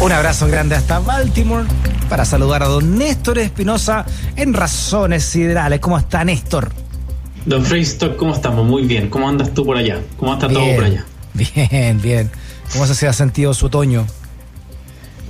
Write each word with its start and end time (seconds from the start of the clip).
Un 0.00 0.12
abrazo 0.12 0.46
grande 0.46 0.74
hasta 0.74 0.98
Baltimore 0.98 1.66
para 2.08 2.24
saludar 2.24 2.62
a 2.62 2.66
don 2.66 2.98
Néstor 2.98 3.38
Espinosa 3.38 4.04
en 4.36 4.52
Razones 4.52 5.24
Siderales. 5.24 5.80
¿Cómo 5.80 5.98
está 5.98 6.24
Néstor? 6.24 6.70
Don 7.46 7.64
Freystock, 7.64 8.16
¿cómo 8.16 8.34
estamos? 8.34 8.66
Muy 8.66 8.82
bien. 8.84 9.08
¿Cómo 9.08 9.28
andas 9.28 9.52
tú 9.54 9.64
por 9.64 9.76
allá? 9.76 10.00
¿Cómo 10.18 10.34
está 10.34 10.48
todo 10.48 10.74
por 10.74 10.84
allá? 10.84 11.04
Bien, 11.32 12.00
bien. 12.00 12.30
¿Cómo 12.72 12.86
se 12.86 13.08
ha 13.08 13.12
sentido 13.12 13.54
su 13.54 13.66
otoño? 13.66 14.06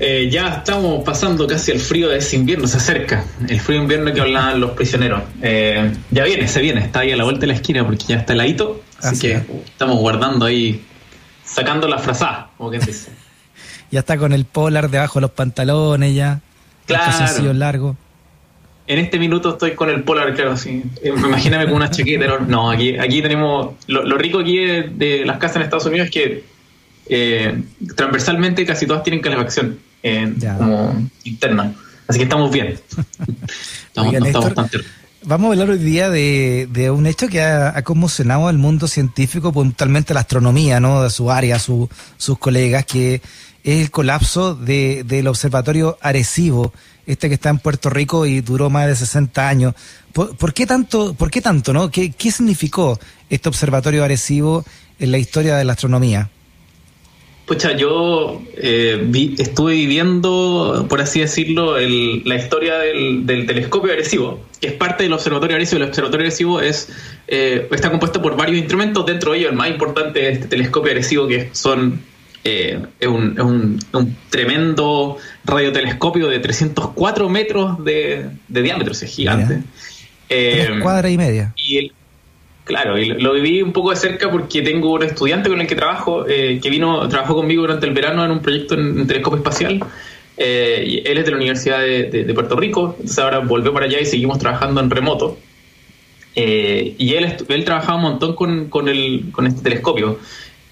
Eh, 0.00 0.28
ya 0.30 0.48
estamos 0.48 1.04
pasando 1.04 1.46
casi 1.46 1.70
el 1.70 1.78
frío 1.78 2.08
de 2.08 2.18
ese 2.18 2.36
invierno, 2.36 2.66
se 2.66 2.78
acerca. 2.78 3.24
El 3.48 3.60
frío 3.60 3.80
invierno 3.80 4.12
que 4.12 4.20
hablaban 4.20 4.60
los 4.60 4.72
prisioneros. 4.72 5.22
Eh, 5.40 5.92
ya 6.10 6.24
viene, 6.24 6.48
se 6.48 6.60
viene, 6.60 6.80
está 6.80 7.00
ahí 7.00 7.12
a 7.12 7.16
la 7.16 7.24
vuelta 7.24 7.42
de 7.42 7.46
la 7.48 7.54
esquina 7.54 7.84
porque 7.86 8.04
ya 8.08 8.16
está 8.16 8.32
heladito. 8.32 8.82
Así, 9.00 9.20
que 9.20 9.42
estamos 9.64 9.98
guardando 9.98 10.46
ahí, 10.46 10.84
sacando 11.44 11.86
la 11.86 11.98
frazada, 11.98 12.50
como 12.56 12.70
quien 12.70 12.84
dice. 12.84 13.10
ya 13.94 14.00
está 14.00 14.18
con 14.18 14.32
el 14.32 14.44
polar 14.44 14.90
debajo 14.90 15.20
de 15.20 15.22
los 15.22 15.30
pantalones 15.30 16.14
ya. 16.16 16.40
Claro. 16.86 17.52
largo. 17.52 17.96
En 18.88 18.98
este 18.98 19.20
minuto 19.20 19.50
estoy 19.50 19.74
con 19.74 19.88
el 19.88 20.02
polar, 20.02 20.34
claro, 20.34 20.56
sí. 20.56 20.82
Eh, 21.00 21.12
imagíname 21.16 21.66
con 21.66 21.74
una 21.74 21.90
chaqueta. 21.90 22.40
No, 22.40 22.72
aquí, 22.72 22.98
aquí 22.98 23.22
tenemos. 23.22 23.76
Lo, 23.86 24.18
rico 24.18 24.40
aquí 24.40 24.58
de, 24.58 25.22
las 25.24 25.38
casas 25.38 25.56
en 25.56 25.62
Estados 25.62 25.86
Unidos 25.86 26.06
es 26.06 26.12
que 26.12 26.44
eh, 27.06 27.62
transversalmente 27.94 28.66
casi 28.66 28.84
todas 28.84 29.04
tienen 29.04 29.22
calefacción 29.22 29.78
como 30.58 31.08
interna. 31.22 31.72
Así 32.08 32.18
que 32.18 32.24
estamos 32.24 32.50
bien. 32.50 32.78
estamos, 33.94 34.52
Vamos 35.26 35.48
a 35.48 35.52
hablar 35.52 35.70
hoy 35.70 35.78
día 35.78 36.10
de, 36.10 36.90
un 36.94 37.06
hecho 37.06 37.28
que 37.28 37.40
ha, 37.40 37.80
conmocionado 37.82 38.48
al 38.48 38.58
mundo 38.58 38.88
científico, 38.88 39.52
puntualmente 39.52 40.12
la 40.12 40.20
astronomía, 40.20 40.80
¿no? 40.80 41.02
De 41.02 41.10
su 41.10 41.30
área, 41.30 41.58
sus 41.58 41.88
colegas, 42.38 42.84
que 42.84 43.22
es 43.64 43.80
el 43.80 43.90
colapso 43.90 44.54
del 44.54 45.26
observatorio 45.26 45.98
Arecibo, 46.02 46.72
este 47.06 47.28
que 47.28 47.34
está 47.34 47.48
en 47.48 47.58
Puerto 47.58 47.90
Rico 47.90 48.26
y 48.26 48.42
duró 48.42 48.70
más 48.70 48.86
de 48.86 48.94
60 48.94 49.48
años. 49.48 49.74
¿Por, 50.12 50.52
qué 50.52 50.66
tanto, 50.66 51.14
por 51.14 51.30
qué 51.30 51.40
tanto, 51.40 51.72
no? 51.72 51.90
¿Qué, 51.90 52.12
¿Qué 52.12 52.30
significó 52.30 53.00
este 53.30 53.48
observatorio 53.48 54.04
Arecibo 54.04 54.64
en 54.98 55.10
la 55.10 55.18
historia 55.18 55.56
de 55.56 55.64
la 55.64 55.72
astronomía? 55.72 56.30
Pucha, 57.46 57.76
yo 57.76 58.40
eh, 58.56 59.06
estuve 59.36 59.74
viviendo, 59.74 60.86
por 60.88 61.02
así 61.02 61.20
decirlo, 61.20 61.78
la 61.78 62.36
historia 62.36 62.78
del, 62.78 63.46
telescopio 63.46 63.92
agresivo, 63.92 64.40
que 64.60 64.68
es 64.68 64.72
parte 64.72 65.04
del 65.04 65.12
observatorio 65.12 65.56
agresivo. 65.56 65.82
El 65.82 65.88
observatorio 65.88 66.24
agresivo 66.24 66.60
es, 66.62 66.88
eh, 67.28 67.68
está 67.70 67.90
compuesto 67.90 68.22
por 68.22 68.34
varios 68.34 68.58
instrumentos, 68.58 69.04
dentro 69.04 69.32
de 69.32 69.38
ellos 69.38 69.50
el 69.50 69.56
más 69.56 69.68
importante 69.68 70.26
es 70.26 70.38
este 70.38 70.48
telescopio 70.48 70.92
agresivo, 70.92 71.26
que 71.26 71.50
son 71.52 72.00
eh, 72.44 72.80
es, 73.00 73.08
un, 73.08 73.80
tremendo 74.30 75.16
radiotelescopio 75.44 76.28
de 76.28 76.38
304 76.38 77.28
metros 77.28 77.84
de, 77.84 78.30
diámetro, 78.48 78.92
es 78.92 79.02
gigante. 79.02 79.62
Eh, 80.28 80.78
cuadra 80.82 81.10
y 81.10 81.16
media. 81.16 81.52
Y 81.56 81.78
el, 81.78 81.92
Claro, 82.64 82.98
y 82.98 83.08
lo 83.08 83.34
viví 83.34 83.60
un 83.60 83.72
poco 83.72 83.90
de 83.90 83.96
cerca 83.96 84.30
porque 84.30 84.62
tengo 84.62 84.94
un 84.94 85.02
estudiante 85.02 85.50
con 85.50 85.60
el 85.60 85.66
que 85.66 85.76
trabajo, 85.76 86.26
eh, 86.26 86.58
que 86.62 86.70
vino, 86.70 87.06
trabajó 87.08 87.34
conmigo 87.34 87.62
durante 87.62 87.86
el 87.86 87.92
verano 87.92 88.24
en 88.24 88.30
un 88.30 88.40
proyecto 88.40 88.74
en, 88.74 89.06
telescopio 89.06 89.38
espacial. 89.38 89.84
Eh, 90.36 90.84
y 90.86 91.08
él 91.08 91.18
es 91.18 91.26
de 91.26 91.30
la 91.30 91.36
Universidad 91.36 91.80
de, 91.80 92.32
Puerto 92.34 92.56
Rico, 92.56 92.94
entonces 92.98 93.18
ahora 93.18 93.38
volvió 93.40 93.72
para 93.72 93.86
allá 93.86 94.00
y 94.00 94.06
seguimos 94.06 94.38
trabajando 94.38 94.80
en 94.80 94.88
remoto. 94.88 95.36
Eh, 96.34 96.94
y 96.96 97.14
él, 97.14 97.36
él 97.46 97.64
trabajaba 97.64 97.96
un 97.96 98.02
montón 98.02 98.34
con, 98.34 98.68
con, 98.70 98.88
el, 98.88 99.26
con 99.30 99.46
este 99.46 99.60
telescopio. 99.60 100.18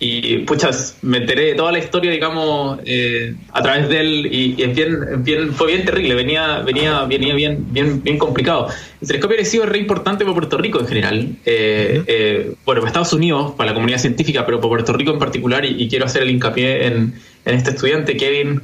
Y 0.04 0.38
puchas, 0.38 0.96
me 1.02 1.18
enteré 1.18 1.44
de 1.44 1.54
toda 1.54 1.70
la 1.70 1.78
historia, 1.78 2.10
digamos, 2.10 2.80
eh, 2.84 3.36
a 3.52 3.62
través 3.62 3.88
de 3.88 4.00
él 4.00 4.28
y, 4.32 4.60
es 4.60 4.74
bien, 4.74 5.22
bien, 5.22 5.54
fue 5.54 5.68
bien 5.68 5.84
terrible, 5.84 6.16
venía, 6.16 6.58
venía, 6.58 7.04
venía 7.04 7.32
bien, 7.36 7.64
bien, 7.70 8.02
bien 8.02 8.18
complicado. 8.18 8.66
El 9.00 9.06
telescopio 9.06 9.40
ha 9.40 9.44
sido 9.44 9.64
re 9.64 9.78
importante 9.78 10.24
para 10.24 10.34
Puerto 10.34 10.58
Rico 10.58 10.80
en 10.80 10.88
general, 10.88 11.36
eh, 11.46 12.02
eh, 12.08 12.52
bueno, 12.64 12.80
para 12.80 12.88
Estados 12.88 13.12
Unidos, 13.12 13.52
para 13.52 13.70
la 13.70 13.74
comunidad 13.74 13.98
científica, 13.98 14.44
pero 14.44 14.58
para 14.58 14.70
Puerto 14.70 14.92
Rico 14.92 15.12
en 15.12 15.20
particular, 15.20 15.64
y, 15.64 15.88
quiero 15.88 16.06
hacer 16.06 16.22
el 16.22 16.32
hincapié 16.32 16.88
en, 16.88 17.14
en 17.44 17.54
este 17.54 17.70
estudiante, 17.70 18.16
Kevin, 18.16 18.60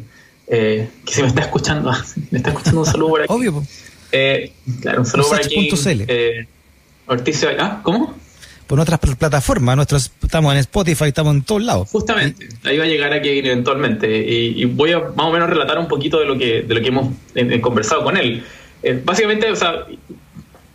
que 0.49 0.89
se 1.05 1.23
me 1.23 1.29
está 1.29 1.43
escuchando, 1.43 1.93
me 2.33 2.39
está 2.39 2.51
escuchando 2.51 2.81
un 2.81 2.87
saludo 2.87 3.11
por 3.11 3.23
aquí. 3.23 3.33
Obvio. 3.33 3.63
claro, 4.81 5.03
un 5.03 5.07
saludo 5.07 5.29
por 5.29 5.39
aquí. 5.39 5.71
Ortiz, 7.07 7.47
¿ah? 7.61 7.81
¿Cómo? 7.85 8.19
Por 8.69 8.79
otras 8.79 9.01
plataformas. 9.01 9.77
Nosotros 9.77 10.13
estamos 10.23 10.53
en 10.53 10.61
Spotify, 10.61 11.07
estamos 11.07 11.35
en 11.35 11.43
todos 11.43 11.63
lados. 11.63 11.89
Justamente, 11.91 12.49
ahí 12.65 12.79
va 12.79 12.85
a 12.85 12.87
llegar 12.87 13.13
aquí 13.13 13.31
eventualmente. 13.31 14.07
Y, 14.09 14.65
voy 14.67 14.93
a 14.93 15.01
más 15.01 15.27
o 15.27 15.33
menos 15.33 15.49
relatar 15.49 15.79
un 15.79 15.89
poquito 15.89 16.21
de 16.21 16.27
lo 16.27 16.39
que, 16.39 16.63
de 16.63 16.75
lo 16.75 16.81
que 16.81 16.89
hemos 16.89 17.09
eh, 17.35 17.49
eh, 17.51 17.61
conversado 17.61 18.05
con 18.05 18.17
él. 18.17 18.45
Eh, 18.83 19.01
básicamente, 19.03 19.51
o 19.51 19.57
sea, 19.57 19.87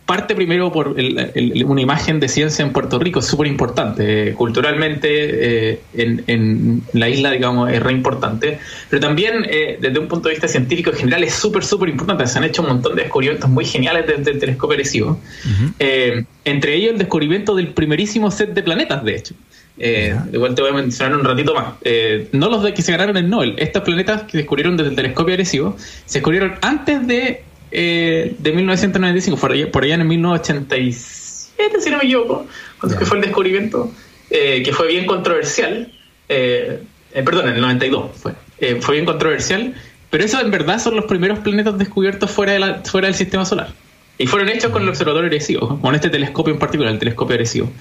parte 0.06 0.34
primero 0.34 0.70
por 0.70 0.88
una 0.88 1.80
imagen 1.80 2.20
de 2.20 2.28
ciencia 2.28 2.64
en 2.64 2.72
Puerto 2.72 2.98
Rico, 2.98 3.20
es 3.20 3.26
súper 3.26 3.46
importante. 3.46 4.34
culturalmente, 4.34 5.72
eh, 5.72 5.80
en, 5.94 6.82
la 6.92 7.08
isla, 7.08 7.30
digamos, 7.30 7.70
es 7.70 7.82
re 7.82 7.92
importante. 7.92 8.58
Pero 8.90 9.00
también, 9.00 9.46
eh, 9.48 9.78
desde 9.80 9.98
un 9.98 10.08
punto 10.08 10.28
de 10.28 10.34
vista 10.34 10.48
científico 10.48 10.90
en 10.90 10.96
general, 10.96 11.24
es 11.24 11.34
súper, 11.34 11.64
súper 11.64 11.88
importante. 11.88 12.26
Se 12.26 12.38
han 12.38 12.44
hecho 12.44 12.62
un 12.62 12.68
montón 12.68 12.94
de 12.96 13.02
descubrimientos 13.02 13.48
muy 13.48 13.64
geniales 13.64 14.06
desde 14.06 14.32
el 14.32 14.38
telescopio 14.38 14.74
Arecibo. 14.74 15.18
Eh, 15.78 16.24
entre 16.44 16.74
ellos, 16.74 16.92
el 16.92 16.98
descubrimiento 16.98 17.54
del 17.54 17.68
primerísimo 17.68 18.30
set 18.30 18.52
de 18.52 18.62
planetas, 18.62 19.02
de 19.04 19.16
hecho. 19.16 19.34
igual 20.32 20.54
te 20.54 20.60
voy 20.60 20.70
a 20.70 20.74
mencionar 20.74 21.18
un 21.18 21.24
ratito 21.24 21.54
más. 21.54 21.74
no 22.32 22.50
los 22.50 22.62
de 22.62 22.74
que 22.74 22.82
se 22.82 22.92
ganaron 22.92 23.16
el 23.16 23.30
Nobel. 23.30 23.54
Estos 23.56 23.82
planetas 23.82 24.24
que 24.24 24.36
descubrieron 24.36 24.76
desde 24.76 24.90
el 24.90 24.96
telescopio 24.96 25.32
Arecibo 25.32 25.76
se 25.78 26.18
descubrieron 26.18 26.56
antes 26.60 27.06
de 27.06 27.42
eh, 27.76 28.36
de 28.38 28.52
1995, 28.52 29.36
por 29.36 29.50
allá, 29.50 29.70
por 29.70 29.82
allá 29.82 29.96
en 29.96 30.06
1987, 30.06 31.80
si 31.80 31.90
no 31.90 31.98
me 31.98 32.04
equivoco, 32.04 32.46
cuando 32.78 33.04
fue 33.04 33.18
el 33.18 33.24
descubrimiento, 33.24 33.90
eh, 34.30 34.62
que 34.62 34.72
fue 34.72 34.86
bien 34.86 35.06
controversial. 35.06 35.92
Eh, 36.28 36.82
perdón, 37.12 37.48
en 37.48 37.56
el 37.56 37.60
92 37.60 38.10
fue. 38.14 38.32
fue 38.80 38.94
bien 38.94 39.04
controversial, 39.04 39.74
pero 40.08 40.24
eso 40.24 40.40
en 40.40 40.52
verdad 40.52 40.78
son 40.78 40.94
los 40.94 41.06
primeros 41.06 41.40
planetas 41.40 41.76
descubiertos 41.76 42.30
fuera, 42.30 42.52
de 42.52 42.60
la, 42.60 42.82
fuera 42.84 43.08
del 43.08 43.16
sistema 43.16 43.44
solar. 43.44 43.72
Y 44.16 44.28
fueron 44.28 44.48
hechos 44.48 44.70
con 44.70 44.82
el 44.82 44.88
observatorio 44.88 45.26
Arecibo, 45.26 45.80
con 45.80 45.96
este 45.96 46.08
telescopio 46.08 46.54
en 46.54 46.60
particular, 46.60 46.92
el 46.92 47.00
telescopio 47.00 47.34
Arecibo. 47.34 47.72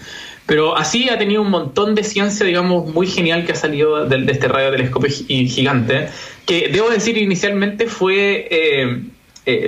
Pero 0.48 0.75
así 0.75 1.08
ha 1.10 1.20
tenido 1.20 1.44
un 1.44 1.52
montón 1.52 1.94
de 1.94 2.04
ciencia, 2.04 2.44
digamos, 2.44 2.92
muy 2.92 3.06
genial 3.06 3.46
que 3.46 3.52
ha 3.52 3.56
salido 3.56 4.08
de, 4.08 4.31
este 4.31 4.48
radiotelescopio 4.48 5.12
gigante, 5.12 6.10
que 6.48 6.70
debo 6.70 6.90
decir 6.90 7.20
inicialmente 7.20 7.86
fue 7.86 8.48
eh, 8.50 9.04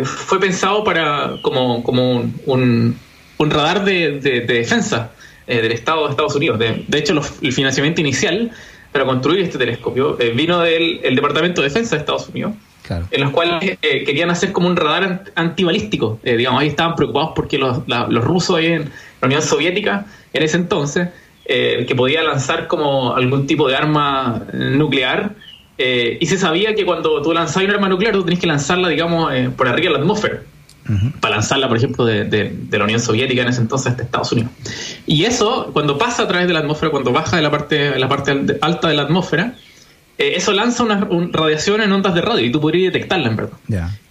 fue 0.04 0.40
pensado 0.40 0.84
para 0.84 1.38
como, 1.42 1.84
como 1.84 2.12
un, 2.46 2.98
un, 3.38 3.50
radar 3.50 3.84
de, 3.84 4.20
de, 4.20 4.42
defensa 4.42 5.12
eh, 5.48 5.62
del 5.62 5.74
Estado 5.74 6.06
de 6.06 6.12
Estados 6.12 6.36
Unidos. 6.36 6.60
De, 6.60 6.86
de 6.88 6.98
hecho, 6.98 7.14
el 7.42 7.54
financiamiento 7.54 8.02
inicial 8.02 8.52
para 8.92 9.06
construir 9.06 9.44
este 9.44 9.58
telescopio 9.58 10.18
eh, 10.20 10.32
vino 10.32 10.60
del 10.62 11.02
el 11.04 11.16
Departamento 11.16 11.62
de 11.62 11.68
Defensa 11.68 11.96
de 11.96 12.00
Estados 12.02 12.30
Unidos. 12.30 12.54
En 13.10 13.22
los 13.22 13.32
cuales 13.32 13.80
querían 13.82 14.30
hacer 14.30 14.52
como 14.52 14.68
un 14.68 14.76
radar 14.76 15.24
antibalístico. 15.34 16.20
digamos, 16.24 16.62
ahí 16.62 16.68
estaban 16.68 16.96
preocupados 16.96 17.32
porque 17.36 17.58
los, 17.58 17.80
los 17.88 18.24
rusos 18.24 18.58
ahí 18.58 18.68
en 18.68 18.92
la 19.22 19.26
Unión 19.26 19.42
Soviética, 19.42 20.06
en 20.32 20.44
ese 20.44 20.58
entonces, 20.58 21.10
que 21.48 21.94
podía 21.98 22.22
lanzar 22.22 22.68
como 22.68 23.16
algún 23.16 23.48
tipo 23.48 23.68
de 23.68 23.76
arma 23.76 24.44
nuclear, 24.54 25.32
eh, 25.78 26.18
y 26.20 26.26
se 26.26 26.38
sabía 26.38 26.74
que 26.74 26.86
cuando 26.86 27.22
tú 27.22 27.34
lanzabas 27.34 27.68
un 27.68 27.76
arma 27.76 27.90
nuclear, 27.90 28.14
tú 28.14 28.24
tenías 28.24 28.40
que 28.40 28.48
lanzarla, 28.48 28.90
digamos, 28.90 29.34
eh, 29.34 29.50
por 29.56 29.68
arriba 29.68 29.92
de 29.92 29.98
la 29.98 30.00
atmósfera. 30.00 30.42
Para 31.20 31.38
lanzarla, 31.38 31.68
por 31.68 31.78
ejemplo, 31.78 32.06
de, 32.06 32.56
la 32.70 32.84
Unión 32.84 33.00
Soviética 33.00 33.42
en 33.42 33.48
ese 33.48 33.60
entonces 33.60 33.88
hasta 33.88 34.04
Estados 34.04 34.32
Unidos. 34.32 34.52
Y 35.08 35.26
eso, 35.26 35.72
cuando 35.74 35.98
pasa 35.98 36.24
a 36.24 36.28
través 36.28 36.48
de 36.48 36.54
la 36.54 36.60
atmósfera, 36.60 36.92
cuando 36.92 37.12
baja 37.12 37.38
de 37.38 37.42
la 37.42 37.50
parte, 37.50 37.98
la 37.98 38.08
parte 38.08 38.60
alta 38.62 38.88
de 38.88 38.94
la 38.94 39.02
atmósfera, 39.02 39.56
eh, 40.20 40.34
eso 40.36 40.54
lanza 40.54 40.84
una, 40.84 41.08
radiación 41.32 41.82
en 41.82 41.92
ondas 41.92 42.14
de 42.14 42.22
radio 42.22 42.46
y 42.46 42.52
tú 42.52 42.62
podrías 42.62 42.94
detectarla, 42.94 43.30
en 43.30 43.36
verdad. 43.36 43.58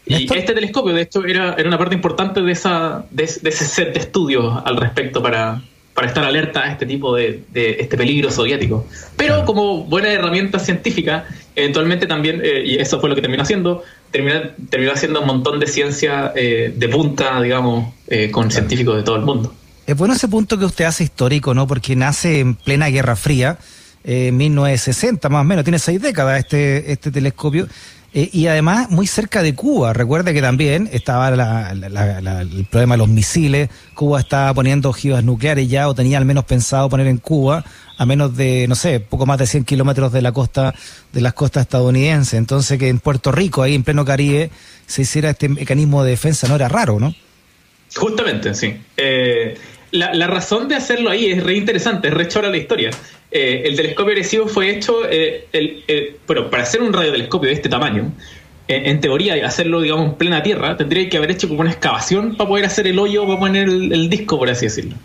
Y 0.04 0.24
este 0.24 0.52
telescopio, 0.52 0.92
de 0.92 1.02
hecho, 1.02 1.24
era, 1.24 1.54
era 1.54 1.68
una 1.68 1.78
parte 1.78 1.94
importante 1.94 2.42
de, 2.42 2.50
esa, 2.50 3.04
de, 3.10 3.22
ese 3.22 3.64
set 3.64 3.94
de 3.94 4.00
estudios 4.00 4.60
al 4.64 4.76
respecto 4.76 5.22
para, 5.22 5.62
para 5.94 6.08
estar 6.08 6.24
alerta 6.24 6.64
a 6.64 6.72
este 6.72 6.86
tipo 6.86 7.14
de, 7.14 7.44
de 7.52 7.76
este 7.80 7.96
peligro 7.96 8.30
soviético. 8.30 8.86
Pero 9.16 9.44
como 9.44 9.84
buena 9.84 10.10
herramienta 10.10 10.58
científica, 10.58 11.26
Eventualmente 11.56 12.08
también, 12.08 12.42
y 12.44 12.74
eso 12.80 12.98
fue 12.98 13.08
lo 13.08 13.14
que 13.14 13.20
terminó 13.20 13.44
haciendo, 13.44 13.84
terminó, 14.10 14.40
terminó 14.70 14.90
haciendo 14.90 15.20
un 15.20 15.28
montón 15.28 15.60
de 15.60 15.68
ciencia 15.68 16.32
de 16.34 16.88
punta, 16.90 17.40
digamos, 17.40 17.94
con 18.32 18.50
científicos 18.50 18.96
de 18.96 19.04
todo 19.04 19.14
el 19.14 19.22
mundo. 19.22 19.54
Es 19.86 19.96
bueno 19.96 20.14
ese 20.14 20.28
punto 20.28 20.58
que 20.58 20.64
usted 20.64 20.86
hace 20.86 21.04
histórico, 21.04 21.52
¿no? 21.52 21.66
Porque 21.66 21.94
nace 21.94 22.40
en 22.40 22.54
plena 22.54 22.88
Guerra 22.88 23.16
Fría, 23.16 23.58
eh, 24.02 24.32
1960 24.32 25.28
más 25.28 25.42
o 25.42 25.44
menos, 25.44 25.64
tiene 25.64 25.78
seis 25.78 26.00
décadas 26.00 26.38
este, 26.38 26.90
este 26.90 27.10
telescopio. 27.10 27.68
Eh, 28.16 28.30
y 28.32 28.46
además 28.46 28.90
muy 28.90 29.08
cerca 29.08 29.42
de 29.42 29.56
Cuba. 29.56 29.92
Recuerde 29.92 30.32
que 30.32 30.40
también 30.40 30.88
estaba 30.92 31.28
el 31.28 32.66
problema 32.70 32.94
de 32.94 32.98
los 32.98 33.08
misiles. 33.08 33.70
Cuba 33.94 34.20
estaba 34.20 34.54
poniendo 34.54 34.88
ojivas 34.88 35.24
nucleares 35.24 35.68
ya, 35.68 35.88
o 35.88 35.94
tenía 35.94 36.18
al 36.18 36.24
menos 36.24 36.44
pensado 36.44 36.88
poner 36.88 37.08
en 37.08 37.18
Cuba, 37.18 37.64
a 37.98 38.06
menos 38.06 38.36
de, 38.36 38.66
no 38.68 38.76
sé, 38.76 39.00
poco 39.00 39.26
más 39.26 39.38
de 39.38 39.48
100 39.48 39.64
kilómetros 39.64 40.12
de 40.12 40.22
la 40.22 40.30
costa, 40.30 40.72
de 41.12 41.20
las 41.20 41.34
costas 41.34 41.62
estadounidenses. 41.62 42.34
Entonces 42.34 42.78
que 42.78 42.88
en 42.88 43.00
Puerto 43.00 43.32
Rico, 43.32 43.62
ahí 43.62 43.74
en 43.74 43.82
pleno 43.82 44.04
Caribe, 44.04 44.50
se 44.86 45.02
hiciera 45.02 45.30
este 45.30 45.48
mecanismo 45.48 46.04
de 46.04 46.10
defensa 46.10 46.46
no 46.46 46.54
era 46.54 46.68
raro, 46.68 47.00
¿no? 47.00 47.12
Justamente, 47.96 48.54
sí. 48.54 48.76
Eh, 48.96 49.56
la, 49.94 50.26
razón 50.26 50.68
de 50.68 50.74
hacerlo 50.74 51.10
ahí 51.10 51.26
es 51.26 51.42
re 51.42 51.56
interesante, 51.56 52.08
es 52.08 52.14
re 52.14 52.26
chora 52.28 52.50
la 52.50 52.56
historia. 52.56 52.90
Eh, 53.30 53.62
el 53.64 53.76
telescopio 53.76 54.12
agresivo 54.12 54.48
fue 54.48 54.70
hecho, 54.70 55.08
eh, 55.08 55.46
el, 55.52 56.16
bueno, 56.26 56.50
para 56.50 56.64
hacer 56.64 56.82
un 56.82 56.92
radiotelescopio 56.92 57.48
de 57.48 57.54
este 57.54 57.68
tamaño, 57.68 58.12
en 58.66 58.98
teoría, 59.00 59.46
hacerlo, 59.46 59.82
digamos, 59.82 60.06
en 60.06 60.14
plena 60.14 60.42
tierra, 60.42 60.74
tendría 60.74 61.06
que 61.10 61.18
haber 61.18 61.32
hecho 61.32 61.48
como 61.48 61.60
una 61.60 61.70
excavación 61.70 62.34
para 62.34 62.48
poder 62.48 62.64
hacer 62.64 62.86
el 62.86 62.98
hoyo, 62.98 63.26
para 63.26 63.38
poner 63.38 63.68
el, 63.68 64.08
disco, 64.08 64.38
por 64.38 64.48
así 64.48 64.64
decirlo. 64.64 64.96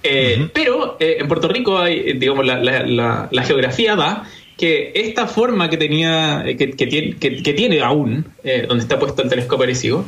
Pero 0.00 0.96
en 1.00 1.26
Puerto 1.26 1.48
Rico, 1.48 1.76
hay, 1.76 2.12
digamos, 2.12 2.46
la, 2.46 3.44
geografía 3.44 3.96
da 3.96 4.22
que 4.56 4.92
esta 4.94 5.26
forma 5.26 5.68
que 5.68 5.76
tenía, 5.76 6.44
que, 6.56 6.68
tiene, 6.68 7.16
que, 7.16 7.52
tiene 7.52 7.80
aún, 7.80 8.26
donde 8.68 8.84
está 8.84 8.96
puesto 8.96 9.22
el 9.22 9.28
telescopio 9.28 9.64
agresivo, 9.64 10.04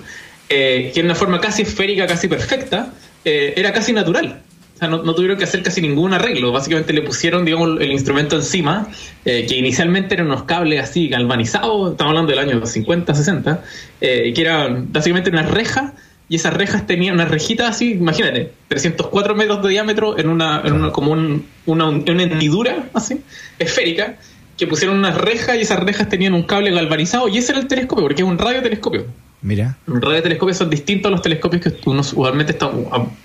que 0.48 0.92
es 0.94 0.98
una 0.98 1.16
forma 1.16 1.40
casi 1.40 1.62
esférica, 1.62 2.06
casi 2.06 2.28
perfecta, 2.28 2.92
eh, 3.26 3.54
era 3.56 3.72
casi 3.72 3.92
natural. 3.92 4.40
O 4.76 4.78
sea, 4.78 4.88
no, 4.88 5.14
tuvieron 5.14 5.36
que 5.36 5.44
hacer 5.44 5.62
casi 5.62 5.82
ningún 5.82 6.12
arreglo. 6.12 6.52
Básicamente 6.52 6.92
le 6.92 7.02
pusieron, 7.02 7.44
digamos, 7.44 7.80
el 7.80 7.90
instrumento 7.90 8.36
encima, 8.36 8.88
eh, 9.24 9.46
que 9.48 9.56
inicialmente 9.56 10.14
eran 10.14 10.26
unos 10.26 10.44
cables 10.44 10.80
así 10.80 11.08
galvanizados, 11.08 11.92
estamos 11.92 12.10
hablando 12.10 12.30
del 12.30 12.38
año 12.38 12.64
50, 12.64 13.14
60, 13.14 13.64
eh, 14.00 14.32
que 14.32 14.40
eran 14.40 14.92
básicamente 14.92 15.30
una 15.30 15.42
reja, 15.42 15.94
y 16.28 16.36
esas 16.36 16.54
rejas 16.54 16.86
tenían 16.86 17.14
una 17.14 17.24
rejita 17.24 17.66
así, 17.66 17.92
imagínate, 17.92 18.52
304 18.68 19.34
metros 19.34 19.62
de 19.62 19.70
diámetro 19.70 20.18
en 20.18 20.28
una, 20.28 20.62
en 20.64 20.74
una 20.74 20.92
como 20.92 21.12
una, 21.12 21.40
una 21.66 22.22
hendidura 22.22 22.90
así, 22.94 23.22
esférica, 23.58 24.18
que 24.56 24.68
pusieron 24.68 24.98
unas 24.98 25.16
rejas 25.16 25.56
y 25.56 25.62
esas 25.62 25.80
rejas 25.80 26.08
tenían 26.08 26.34
un 26.34 26.44
cable 26.44 26.70
galvanizado, 26.70 27.28
y 27.28 27.38
ese 27.38 27.52
era 27.52 27.60
el 27.60 27.66
telescopio, 27.66 28.04
porque 28.04 28.22
es 28.22 28.28
un 28.28 28.38
radiotelescopio. 28.38 29.06
Mira. 29.46 29.78
Radiotelescopios 29.86 30.56
son 30.56 30.70
distintos 30.70 31.08
a 31.08 31.12
los 31.12 31.22
telescopios 31.22 31.62
que 31.62 31.72
uno 31.88 32.00
usualmente 32.00 32.50
está 32.50 32.68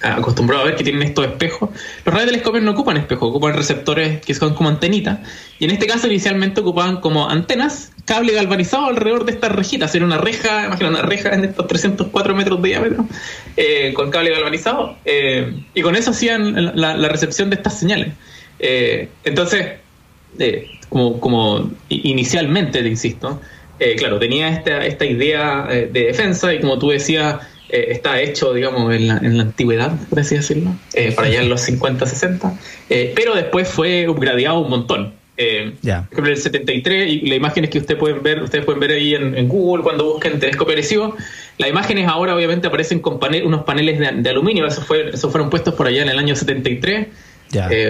acostumbrado 0.04 0.62
a 0.62 0.66
ver 0.66 0.76
que 0.76 0.84
tienen 0.84 1.02
estos 1.02 1.26
espejos. 1.26 1.72
Los 2.06 2.14
radiotelescopios 2.14 2.64
no 2.64 2.72
ocupan 2.74 2.98
espejos, 2.98 3.28
ocupan 3.28 3.56
receptores 3.56 4.24
que 4.24 4.36
son 4.36 4.54
como 4.54 4.70
antenitas. 4.70 5.18
Y 5.58 5.66
en 5.66 5.72
este 5.72 5.88
caso 5.88 6.06
inicialmente 6.06 6.62
ocupaban 6.62 6.98
como 6.98 7.28
antenas, 7.28 7.92
cable 8.06 8.34
galvanizado 8.34 8.86
alrededor 8.86 9.26
de 9.26 9.32
estas 9.32 9.52
rejitas. 9.52 9.96
Era 9.96 10.06
una 10.06 10.20
reja, 10.20 10.68
imagina 10.68 10.90
una 10.90 11.02
reja 11.02 11.34
en 11.34 11.44
estos 11.44 11.66
304 11.66 12.36
metros 12.36 12.62
de 12.62 12.70
diámetro, 12.70 13.08
eh, 13.58 13.92
con 13.96 14.12
cable 14.12 14.30
galvanizado. 14.30 14.98
Eh, 15.06 15.64
y 15.74 15.82
con 15.82 15.96
eso 15.96 16.12
hacían 16.12 16.80
la, 16.80 17.08
recepción 17.08 17.50
de 17.50 17.56
estas 17.56 17.80
señales. 17.80 18.14
Eh, 18.60 19.10
entonces, 19.24 19.80
como, 20.88 21.20
como 21.20 21.72
inicialmente, 21.90 22.84
te 22.84 22.90
insisto, 22.90 23.42
eh, 23.82 23.96
claro, 23.96 24.20
tenía 24.20 24.48
esta, 24.50 24.86
esta 24.86 25.08
idea 25.08 25.68
eh, 25.72 25.90
de 25.92 26.04
defensa 26.04 26.54
y 26.54 26.60
como 26.60 26.78
tú 26.78 26.90
decías, 26.90 27.38
eh, 27.68 27.88
está 27.90 28.22
hecho, 28.22 28.54
digamos, 28.54 28.94
en 28.94 29.08
la, 29.08 29.18
en 29.18 29.38
la 29.38 29.42
antigüedad, 29.42 29.92
por 30.08 30.20
así 30.20 30.36
decirlo, 30.36 30.76
para 31.16 31.28
allá 31.28 31.42
en 31.42 31.50
los 31.50 31.62
50, 31.62 32.06
60, 32.06 32.60
pero 33.16 33.34
después 33.34 33.68
fue 33.68 34.08
upgradeado 34.08 34.60
un 34.60 34.70
montón. 34.70 35.14
Ya. 35.82 36.04
Por 36.04 36.14
ejemplo, 36.14 36.32
el 36.32 36.38
73, 36.38 37.12
y 37.12 37.22
las 37.26 37.38
imágenes 37.38 37.72
que 37.72 37.80
ustedes 37.80 38.00
pueden 38.00 38.22
ver, 38.22 38.44
ustedes 38.44 38.64
pueden 38.66 38.80
ver 38.80 38.92
ahí 38.92 39.16
en, 39.16 39.48
Google 39.48 39.82
cuando 39.82 40.14
busquen 40.14 40.40
telescopio 40.40 40.74
agresivo, 40.74 41.16
las 41.58 41.68
imágenes 41.68 42.08
ahora 42.08 42.36
obviamente 42.36 42.68
aparecen 42.68 43.00
con 43.00 43.20
unos 43.44 43.64
paneles 43.64 43.98
de, 43.98 44.30
aluminio, 44.30 44.68
esos, 44.68 44.86
fue, 44.86 45.10
esos 45.10 45.32
fueron 45.32 45.50
puestos 45.50 45.74
por 45.74 45.88
allá 45.88 46.04
en 46.04 46.10
el 46.10 46.20
año 46.20 46.36
73. 46.36 47.08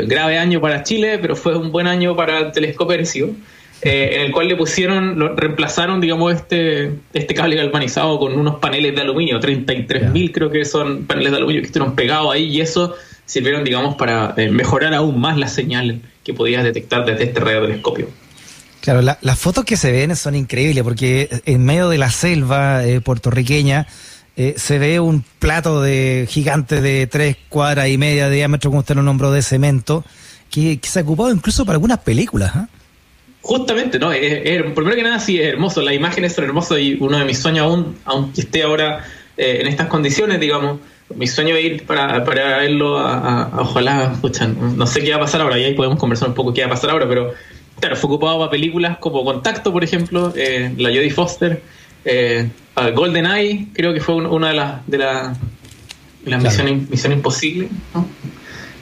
grave 0.07 0.37
año 0.37 0.61
para 0.61 0.83
Chile, 0.83 1.19
pero 1.21 1.35
fue 1.35 1.57
un 1.57 1.69
buen 1.73 1.87
año 1.87 2.15
para 2.15 2.39
el 2.39 2.51
telescopio 2.53 2.94
agresivo. 2.94 3.35
Eh, 3.83 4.18
en 4.18 4.22
el 4.22 4.31
cual 4.31 4.48
le 4.48 4.56
pusieron, 4.56 5.18
lo, 5.18 5.36
reemplazaron, 5.36 6.00
digamos, 6.01 6.33
este, 6.36 6.92
este 7.13 7.33
cable 7.33 7.56
galvanizado 7.56 8.19
con 8.19 8.38
unos 8.38 8.60
paneles 8.60 8.94
de 8.95 9.01
aluminio, 9.01 9.39
33.000 9.39 10.31
creo 10.31 10.51
que 10.51 10.66
son 10.66 11.06
paneles 11.06 11.31
de 11.31 11.38
aluminio 11.38 11.62
que 11.62 11.68
estuvieron 11.68 11.95
pegados 11.95 12.31
ahí 12.31 12.44
y 12.44 12.62
eso 12.62 12.94
sirvieron, 13.25 13.63
digamos, 13.63 13.95
para 13.95 14.36
eh, 14.38 14.51
mejorar 14.51 14.94
aún 14.94 15.19
más 15.19 15.38
la 15.38 15.48
señal 15.48 16.01
que 16.24 16.33
podías 16.33 16.63
detectar 16.63 17.06
desde 17.06 17.24
este 17.24 17.39
radiotelescopio. 17.39 18.07
Claro, 18.81 19.01
las 19.01 19.39
fotos 19.39 19.66
que 19.66 19.78
se 19.78 19.92
ven 19.92 20.16
son 20.16 20.36
increíbles 20.36 20.83
porque 20.83 21.42
en 21.45 21.63
medio 21.63 21.89
de 21.89 21.98
la 21.98 22.10
selva 22.10 22.83
eh, 22.86 23.00
puertorriqueña 23.01 23.88
se 24.56 24.80
ve 24.80 25.00
un 25.00 25.24
plato 25.38 25.83
de 25.83 26.25
gigante 26.28 26.81
de 26.81 27.06
tres 27.06 27.38
cuadras 27.48 27.89
y 27.89 28.00
media 28.00 28.28
de 28.28 28.38
diámetro, 28.38 28.72
como 28.72 28.80
usted 28.80 28.95
lo 28.95 29.04
nombró, 29.04 29.31
de 29.31 29.44
cemento, 29.44 30.04
que, 30.50 30.80
se 30.81 31.00
ha 31.00 31.04
ocupado 31.04 31.31
incluso 31.31 31.63
para 31.63 31.75
algunas 31.75 32.00
películas. 32.00 32.56
¿eh? 32.56 32.66
Justamente, 33.41 33.97
¿no? 33.97 34.09
primero 34.09 34.95
que 34.95 35.03
nada, 35.03 35.19
sí, 35.19 35.39
es 35.39 35.47
hermoso. 35.47 35.81
Las 35.81 35.95
imágenes 35.95 36.33
son 36.33 36.45
hermosas 36.45 36.79
y 36.79 36.97
uno 36.99 37.17
de 37.17 37.25
mis 37.25 37.39
sueños, 37.39 37.65
aún, 37.65 37.97
aunque 38.05 38.41
esté 38.41 38.63
ahora 38.63 39.03
eh, 39.38 39.59
en 39.61 39.67
estas 39.67 39.88
condiciones, 39.88 40.39
digamos, 40.39 40.79
mi 41.15 41.27
sueño 41.27 41.55
es 41.55 41.65
ir 41.65 41.85
para, 41.85 42.23
para 42.23 42.57
verlo 42.59 42.99
a, 42.99 43.51
ojalá, 43.59 44.11
escuchan, 44.13 44.77
no 44.77 44.85
sé 44.85 45.01
qué 45.01 45.11
va 45.11 45.17
a 45.17 45.19
pasar 45.21 45.41
ahora, 45.41 45.57
y 45.57 45.63
ahí 45.63 45.73
podemos 45.73 45.97
conversar 45.97 46.29
un 46.29 46.35
poco 46.35 46.53
qué 46.53 46.61
va 46.61 46.67
a 46.67 46.69
pasar 46.69 46.91
ahora, 46.91 47.07
pero 47.07 47.33
claro, 47.79 47.95
fue 47.95 48.09
ocupado 48.09 48.39
para 48.39 48.51
películas 48.51 48.97
como 48.99 49.25
Contacto, 49.25 49.73
por 49.73 49.83
ejemplo, 49.83 50.31
eh, 50.35 50.73
la 50.77 50.89
Jodie 50.89 51.09
Foster, 51.09 51.61
eh, 52.05 52.49
Golden 52.94 53.25
Eye, 53.25 53.67
creo 53.73 53.94
que 53.94 53.99
fue 53.99 54.15
una 54.15 54.49
de 54.49 54.53
las 54.53 54.87
de 54.87 54.97
la, 54.99 55.35
las 56.25 56.44
misiones 56.44 56.89
misión 56.89 57.13
imposibles, 57.13 57.69
¿no? 57.94 58.07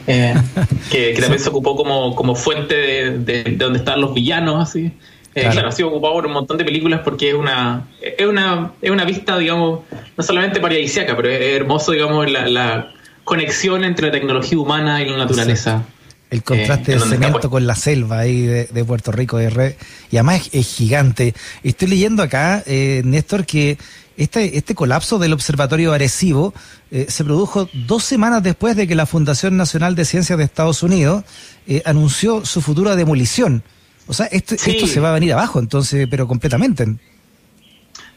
Eh, 0.09 0.33
que, 0.91 1.13
también 1.19 1.39
se 1.39 1.49
ocupó 1.49 1.75
como, 1.75 2.15
como 2.15 2.33
fuente 2.33 2.75
de, 2.75 3.43
donde 3.55 3.79
están 3.79 4.01
los 4.01 4.13
villanos, 4.13 4.67
así. 4.69 4.91
Eh, 5.35 5.47
claro. 5.51 5.67
ha 5.67 5.71
sido 5.71 5.89
ocupado 5.89 6.15
por 6.15 6.25
un 6.25 6.33
montón 6.33 6.57
de 6.57 6.65
películas 6.65 7.01
porque 7.03 7.29
es 7.29 7.35
una, 7.35 7.87
es 8.01 8.25
una, 8.25 8.71
es 8.81 8.89
una 8.89 9.05
vista, 9.05 9.37
digamos, 9.37 9.81
no 10.17 10.23
solamente 10.23 10.59
paradisiaca, 10.59 11.15
pero 11.15 11.29
es 11.29 11.55
hermoso, 11.55 11.91
digamos, 11.91 12.29
la, 12.29 12.91
conexión 13.23 13.83
entre 13.83 14.07
la 14.07 14.11
tecnología 14.11 14.57
humana 14.57 15.03
y 15.03 15.09
la 15.09 15.17
naturaleza. 15.17 15.83
El 16.31 16.41
contraste 16.41 16.93
eh, 16.93 16.95
de 16.95 17.01
cemento 17.01 17.51
con 17.51 17.67
la 17.67 17.75
selva 17.75 18.17
ahí 18.17 18.41
de, 18.41 18.85
Puerto 18.85 19.11
Rico 19.11 19.37
de 19.37 19.51
red. 19.51 19.75
Y 20.09 20.17
además 20.17 20.49
es, 20.51 20.75
gigante. 20.75 21.35
Estoy 21.61 21.89
leyendo 21.89 22.23
acá, 22.23 22.63
Néstor, 22.65 23.45
que 23.45 23.77
este, 24.19 24.57
este 24.57 24.75
colapso 24.75 25.17
del 25.17 25.31
Observatorio 25.31 25.93
Arecibo 25.93 26.53
eh, 26.91 27.05
se 27.07 27.23
produjo 27.23 27.69
dos 27.73 28.03
semanas 28.03 28.43
después 28.43 28.75
de 28.75 28.85
que 28.85 28.93
la 28.93 29.05
Fundación 29.05 29.55
Nacional 29.55 29.95
de 29.95 30.03
Ciencias 30.03 30.37
de 30.37 30.43
Estados 30.43 30.83
Unidos 30.83 31.23
eh, 31.67 31.81
anunció 31.85 32.45
su 32.45 32.61
futura 32.61 32.97
demolición. 32.97 33.63
O 34.07 34.13
sea, 34.13 34.25
esto, 34.25 34.55
esto 34.55 34.87
se 34.87 34.99
va 34.99 35.11
a 35.11 35.13
venir 35.13 35.31
abajo, 35.31 35.59
entonces, 35.59 36.05
pero 36.11 36.27
completamente. 36.27 36.85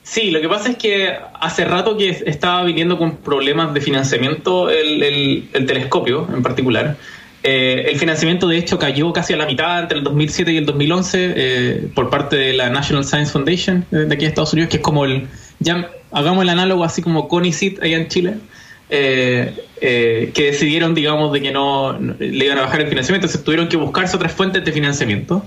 Sí, 0.02 0.32
lo 0.32 0.40
que 0.40 0.48
pasa 0.48 0.70
es 0.70 0.76
que 0.76 1.14
hace 1.40 1.64
rato 1.66 1.96
que 1.96 2.08
estaba 2.26 2.64
viniendo 2.64 2.98
con 2.98 3.18
problemas 3.18 3.72
de 3.72 3.80
financiamiento 3.80 4.70
el, 4.70 5.48
telescopio 5.52 6.26
en 6.34 6.42
particular. 6.42 6.96
Eh, 7.44 7.86
el 7.92 7.98
financiamiento, 8.00 8.48
de 8.48 8.58
hecho, 8.58 8.76
cayó 8.76 9.12
casi 9.12 9.34
a 9.34 9.36
la 9.36 9.46
mitad 9.46 9.82
entre 9.82 9.98
el 9.98 10.04
2007 10.04 10.52
y 10.52 10.56
el 10.56 10.66
2011 10.66 11.90
por 11.94 12.10
parte 12.10 12.34
de 12.34 12.54
la 12.54 12.70
National 12.70 13.04
Science 13.04 13.30
Foundation 13.30 13.86
de 13.92 14.12
aquí 14.12 14.22
de 14.22 14.26
Estados 14.26 14.52
Unidos, 14.52 14.68
que 14.68 14.78
es 14.78 14.82
como 14.82 15.04
el, 15.04 15.28
ya 15.62 15.90
hagamos 16.12 16.42
el 16.42 16.50
análogo 16.50 16.84
así 16.84 17.02
como 17.02 17.28
CONICIT 17.28 17.82
allá 17.82 17.96
en 17.96 18.08
Chile, 18.08 18.34
eh, 18.94 19.54
eh, 19.80 20.30
que 20.34 20.44
decidieron, 20.52 20.94
digamos, 20.94 21.32
de 21.32 21.40
que 21.40 21.50
no, 21.50 21.98
le 22.18 22.44
iban 22.44 22.58
a 22.58 22.62
bajar 22.62 22.82
el 22.82 22.88
financiamiento, 22.88 23.26
entonces 23.26 23.42
tuvieron 23.42 23.68
que 23.68 23.78
buscarse 23.78 24.14
otras 24.14 24.32
fuentes 24.32 24.64
de 24.64 24.70
financiamiento. 24.70 25.44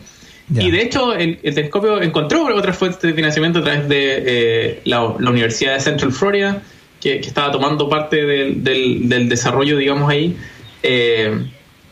Y 0.49 0.69
de 0.71 0.81
hecho, 0.81 1.13
el, 1.13 1.37
telescopio 1.37 2.01
encontró 2.01 2.45
otras 2.55 2.77
fuentes 2.77 3.01
de 3.01 3.13
financiamiento 3.13 3.59
a 3.59 3.63
través 3.63 3.87
de 3.87 4.23
eh, 4.25 4.81
la, 4.85 5.03
Universidad 5.03 5.75
de 5.75 5.79
Central 5.79 6.11
Florida, 6.11 6.61
que, 6.99 7.19
estaba 7.19 7.51
tomando 7.51 7.87
parte 7.87 8.25
del, 8.25 8.63
del, 8.63 9.29
desarrollo, 9.29 9.77
digamos, 9.77 10.09
ahí. 10.09 10.35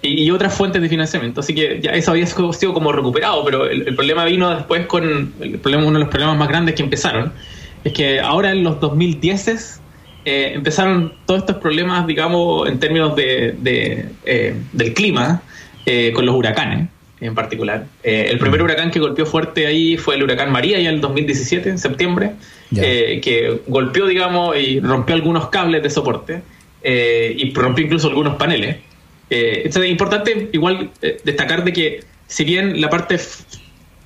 y, 0.01 0.31
otras 0.31 0.55
fuentes 0.55 0.81
de 0.81 0.89
financiamiento. 0.89 1.41
Así 1.41 1.53
que 1.53 1.79
ya 1.81 1.91
eso 1.91 2.11
había 2.11 2.25
sido 2.25 2.73
como 2.73 2.91
recuperado, 2.91 3.43
pero 3.45 3.67
el, 3.67 3.87
el 3.87 3.95
problema 3.95 4.25
vino 4.25 4.55
después 4.55 4.87
con 4.87 5.33
el 5.39 5.59
problema, 5.59 5.83
uno 5.83 5.99
de 5.99 6.05
los 6.05 6.09
problemas 6.09 6.37
más 6.37 6.47
grandes 6.47 6.73
que 6.75 6.81
empezaron, 6.81 7.31
es 7.83 7.93
que 7.93 8.19
ahora 8.19 8.51
en 8.51 8.63
los 8.63 8.79
2010 8.79 9.81
eh, 10.25 10.51
empezaron 10.55 11.13
todos 11.25 11.41
estos 11.41 11.57
problemas, 11.57 12.07
digamos, 12.07 12.67
en 12.69 12.79
términos 12.79 13.15
de, 13.15 13.55
eh, 14.25 14.55
del 14.71 14.93
clima, 14.93 15.41
eh, 15.85 16.11
con 16.13 16.25
los 16.25 16.35
huracanes. 16.35 16.89
en 17.19 17.35
particular. 17.35 17.85
Eh, 18.03 18.27
el 18.29 18.37
primer 18.37 18.61
huracán 18.61 18.91
que 18.91 18.99
golpeó 18.99 19.25
fuerte 19.25 19.65
ahí 19.65 19.95
fue 19.95 20.15
el 20.15 20.23
huracán 20.23 20.51
María, 20.51 20.77
ya 20.81 20.89
en 20.89 20.95
el 20.95 21.01
2017, 21.01 21.69
en 21.69 21.79
septiembre, 21.79 22.31
que 22.69 23.61
golpeó, 23.65 24.07
digamos, 24.07 24.57
y 24.57 24.81
rompió 24.81 25.15
algunos 25.15 25.47
cables 25.47 25.81
de 25.83 25.89
soporte 25.89 26.41
y 26.83 27.53
rompió 27.53 27.85
incluso 27.85 28.09
algunos 28.09 28.35
paneles. 28.35 28.75
es 29.29 29.77
importante 29.85 30.49
igual 30.51 30.89
destacar 31.23 31.63
de 31.63 31.71
que 31.71 32.03
si 32.27 32.43
bien 32.43 32.81
la 32.81 32.89
parte 32.89 33.17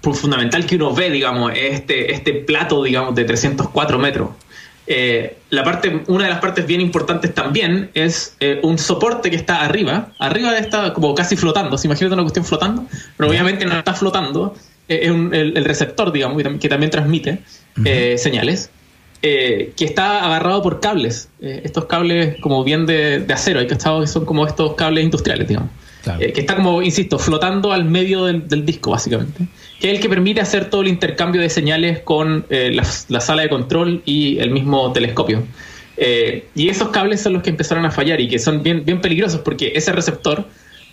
fundamental 0.02 0.66
que 0.66 0.76
uno 0.76 0.94
ve, 0.94 1.10
digamos, 1.10 1.52
es 1.54 1.74
este, 1.74 2.14
este 2.14 2.34
plato, 2.34 2.84
digamos, 2.84 3.16
de 3.16 3.26
304 3.26 4.00
metros, 4.00 4.30
eh, 4.90 5.36
la 5.50 5.66
parte, 5.66 6.04
una 6.08 6.24
de 6.24 6.30
las 6.30 6.40
partes 6.40 6.66
bien 6.66 6.80
importantes 6.80 7.34
también 7.34 7.92
es 7.94 8.38
eh, 8.40 8.62
un 8.64 8.78
soporte 8.78 9.30
que 9.30 9.36
está 9.36 9.62
arriba. 9.62 10.14
Arriba 10.18 10.58
está 10.58 10.94
como 10.94 11.14
casi 11.14 11.36
flotando. 11.36 11.78
¿Se 11.78 11.88
imagina 11.88 12.14
una 12.14 12.24
cuestión 12.24 12.46
flotando? 12.46 12.86
Pero 13.18 13.30
obviamente 13.30 13.66
no 13.66 13.78
está 13.78 13.94
flotando. 13.94 14.56
Eh, 14.88 15.00
es 15.04 15.10
el, 15.10 15.66
receptor, 15.66 16.14
digamos, 16.14 16.42
que 16.60 16.70
también 16.70 16.90
transmite 16.90 17.40
señales. 18.18 18.70
que 19.22 19.74
está 19.78 20.24
agarrado 20.24 20.64
por 20.64 20.80
cables. 20.80 21.28
estos 21.42 21.86
cables 21.86 22.40
como 22.40 22.64
bien 22.64 22.86
de, 22.86 23.26
acero. 23.30 23.60
Hay 23.60 23.68
que 23.68 23.76
que 23.76 24.08
son 24.08 24.26
como 24.26 24.48
estos 24.48 24.76
cables 24.76 25.04
industriales, 25.04 25.50
digamos. 25.50 25.70
Que 26.18 26.40
está 26.42 26.56
como, 26.56 26.82
insisto, 26.82 27.20
flotando 27.20 27.72
al 27.72 27.86
medio 27.86 28.26
del 28.26 28.66
disco, 28.66 28.92
básicamente 28.92 29.48
que 29.80 29.90
es 29.90 29.96
el 29.96 30.02
que 30.02 30.10
permite 30.10 30.42
hacer 30.42 30.70
todo 30.70 30.82
el 30.82 30.88
intercambio 30.88 31.42
de 31.42 31.50
señales 31.50 32.00
con 32.00 32.46
eh, 32.50 32.72
la, 32.74 33.22
sala 33.22 33.44
de 33.44 33.50
control 33.50 34.02
y 34.06 34.40
el 34.40 34.50
mismo 34.52 34.92
telescopio. 34.92 35.44
Eh, 35.98 36.48
y 36.56 36.70
esos 36.70 36.90
cables 36.90 37.22
son 37.22 37.34
los 37.34 37.44
que 37.44 37.50
empezaron 37.50 37.86
a 37.86 37.92
fallar 37.92 38.22
y 38.22 38.28
que 38.28 38.40
son 38.40 38.62
bien, 38.64 38.86
bien 38.86 39.02
peligrosos 39.02 39.42
porque 39.42 39.74
ese 39.76 39.92
receptor 39.92 40.46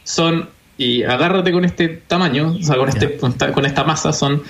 son, 0.03 0.49
y 0.77 1.03
agárrate 1.03 1.53
con 1.53 1.65
este 1.65 1.89
tamaño, 1.89 2.57
o 2.61 2.63
sea, 2.63 2.77
con, 2.77 2.89
este, 2.89 3.17
con, 3.17 3.67
esta, 3.67 3.85
masa, 3.85 4.13
son 4.13 4.43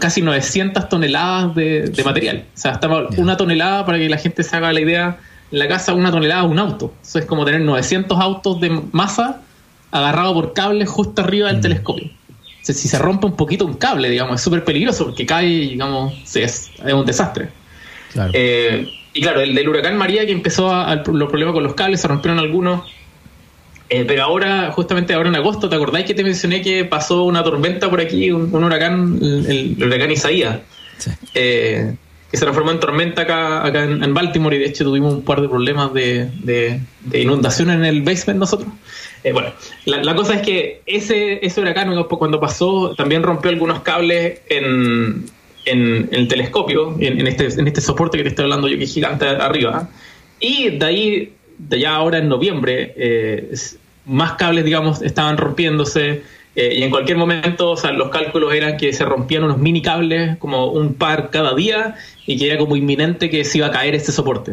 casi 0.00 0.22
900 0.22 0.88
toneladas 0.88 1.54
de, 1.54 2.02
material. 2.04 2.44
O 2.54 2.58
sea, 2.58 2.72
está 2.72 2.88
una 3.16 3.36
tonelada, 3.36 3.84
para 3.84 3.98
que 3.98 4.08
la 4.08 4.18
gente 4.18 4.42
se 4.42 4.56
haga 4.56 4.72
la 4.72 4.80
idea, 4.80 5.18
en 5.52 5.58
la 5.60 5.68
casa 5.68 5.94
una 5.94 6.10
tonelada 6.10 6.42
un 6.42 6.58
auto. 6.58 6.92
Eso 7.02 7.20
es 7.20 7.24
como 7.24 7.44
tener 7.44 7.60
900 7.60 8.18
autos 8.18 8.60
de 8.60 8.70
masa 8.90 9.42
agarrado 9.90 10.34
por 10.34 10.52
cables 10.52 10.88
justo 10.88 11.22
arriba 11.22 11.48
del 11.48 11.58
mm. 11.58 11.62
telescopio 11.62 12.10
si 12.74 12.88
se 12.88 12.98
rompe 12.98 13.26
un 13.26 13.36
poquito 13.36 13.64
un 13.64 13.74
cable, 13.74 14.10
digamos, 14.10 14.36
es 14.36 14.42
súper 14.42 14.64
peligroso 14.64 15.06
porque 15.06 15.26
cae, 15.26 15.46
digamos, 15.46 16.14
es, 16.34 16.70
un 16.92 17.04
desastre. 17.04 17.48
Eh, 18.32 18.88
y 19.12 19.20
claro, 19.20 19.40
el 19.40 19.54
del 19.54 19.68
huracán 19.68 19.96
María 19.96 20.24
que 20.26 20.32
empezó 20.32 20.72
a, 20.72 20.94
los 20.94 21.28
problemas 21.28 21.54
con 21.54 21.62
los 21.62 21.74
cables, 21.74 22.00
se 22.00 22.08
rompieron 22.08 22.38
algunos. 22.38 22.82
Eh, 23.88 24.04
pero 24.06 24.24
ahora, 24.24 24.72
justamente 24.72 25.14
ahora 25.14 25.28
en 25.28 25.36
agosto, 25.36 25.68
¿te 25.68 25.76
acordáis 25.76 26.06
que 26.06 26.14
te 26.14 26.24
mencioné 26.24 26.60
que 26.60 26.84
pasó 26.84 27.22
una 27.22 27.44
tormenta 27.44 27.88
por 27.88 28.00
aquí, 28.00 28.32
un, 28.32 28.52
huracán, 28.52 29.18
el, 29.22 29.76
huracán 29.80 30.10
Isaías? 30.10 30.58
Eh, 31.34 31.94
que 32.28 32.36
se 32.36 32.42
transformó 32.42 32.72
en 32.72 32.80
tormenta 32.80 33.22
acá, 33.22 33.64
acá 33.64 33.84
en, 33.84 34.12
Baltimore 34.12 34.56
y 34.56 34.58
de 34.58 34.66
hecho 34.66 34.82
tuvimos 34.82 35.14
un 35.14 35.22
par 35.22 35.40
de 35.40 35.48
problemas 35.48 35.94
de, 35.94 36.28
de 36.42 37.20
inundación 37.20 37.70
en 37.70 37.84
el 37.84 38.02
basement 38.02 38.40
nosotros. 38.40 38.72
Eh, 39.26 39.32
bueno, 39.32 39.50
la, 39.86 40.14
cosa 40.14 40.34
es 40.34 40.42
que 40.42 40.82
ese, 40.86 41.44
ese 41.44 41.60
huracán 41.60 41.92
cuando 42.04 42.38
pasó 42.38 42.94
también 42.94 43.24
rompió 43.24 43.50
algunos 43.50 43.80
cables 43.80 44.38
en, 44.48 45.28
el 45.64 46.28
telescopio, 46.28 46.94
en, 47.00 47.26
este, 47.26 47.46
en 47.46 47.66
este 47.66 47.80
soporte 47.80 48.18
que 48.18 48.22
te 48.22 48.28
estoy 48.28 48.44
hablando 48.44 48.68
yo 48.68 48.78
que 48.78 48.84
es 48.84 48.94
gigante 48.94 49.26
arriba. 49.26 49.88
Y 50.38 50.70
de 50.70 50.86
ahí, 50.86 51.32
de 51.58 51.80
ya 51.80 51.96
ahora 51.96 52.18
en 52.18 52.28
noviembre, 52.28 52.94
eh, 52.96 53.52
más 54.04 54.34
cables, 54.34 54.64
digamos, 54.64 55.02
estaban 55.02 55.36
rompiéndose. 55.38 56.22
Eh, 56.54 56.76
y 56.78 56.84
en 56.84 56.90
cualquier 56.90 57.18
momento, 57.18 57.72
o 57.72 57.76
sea, 57.76 57.90
los 57.90 58.10
cálculos 58.10 58.54
eran 58.54 58.76
que 58.76 58.92
se 58.92 59.04
rompían 59.04 59.42
unos 59.42 59.58
mini 59.58 59.82
cables, 59.82 60.36
como 60.38 60.66
un 60.66 60.94
par 60.94 61.30
cada 61.30 61.52
día, 61.52 61.96
y 62.28 62.38
que 62.38 62.46
era 62.46 62.58
como 62.58 62.76
inminente 62.76 63.28
que 63.28 63.44
se 63.44 63.58
iba 63.58 63.66
a 63.66 63.72
caer 63.72 63.96
este 63.96 64.12
soporte. 64.12 64.52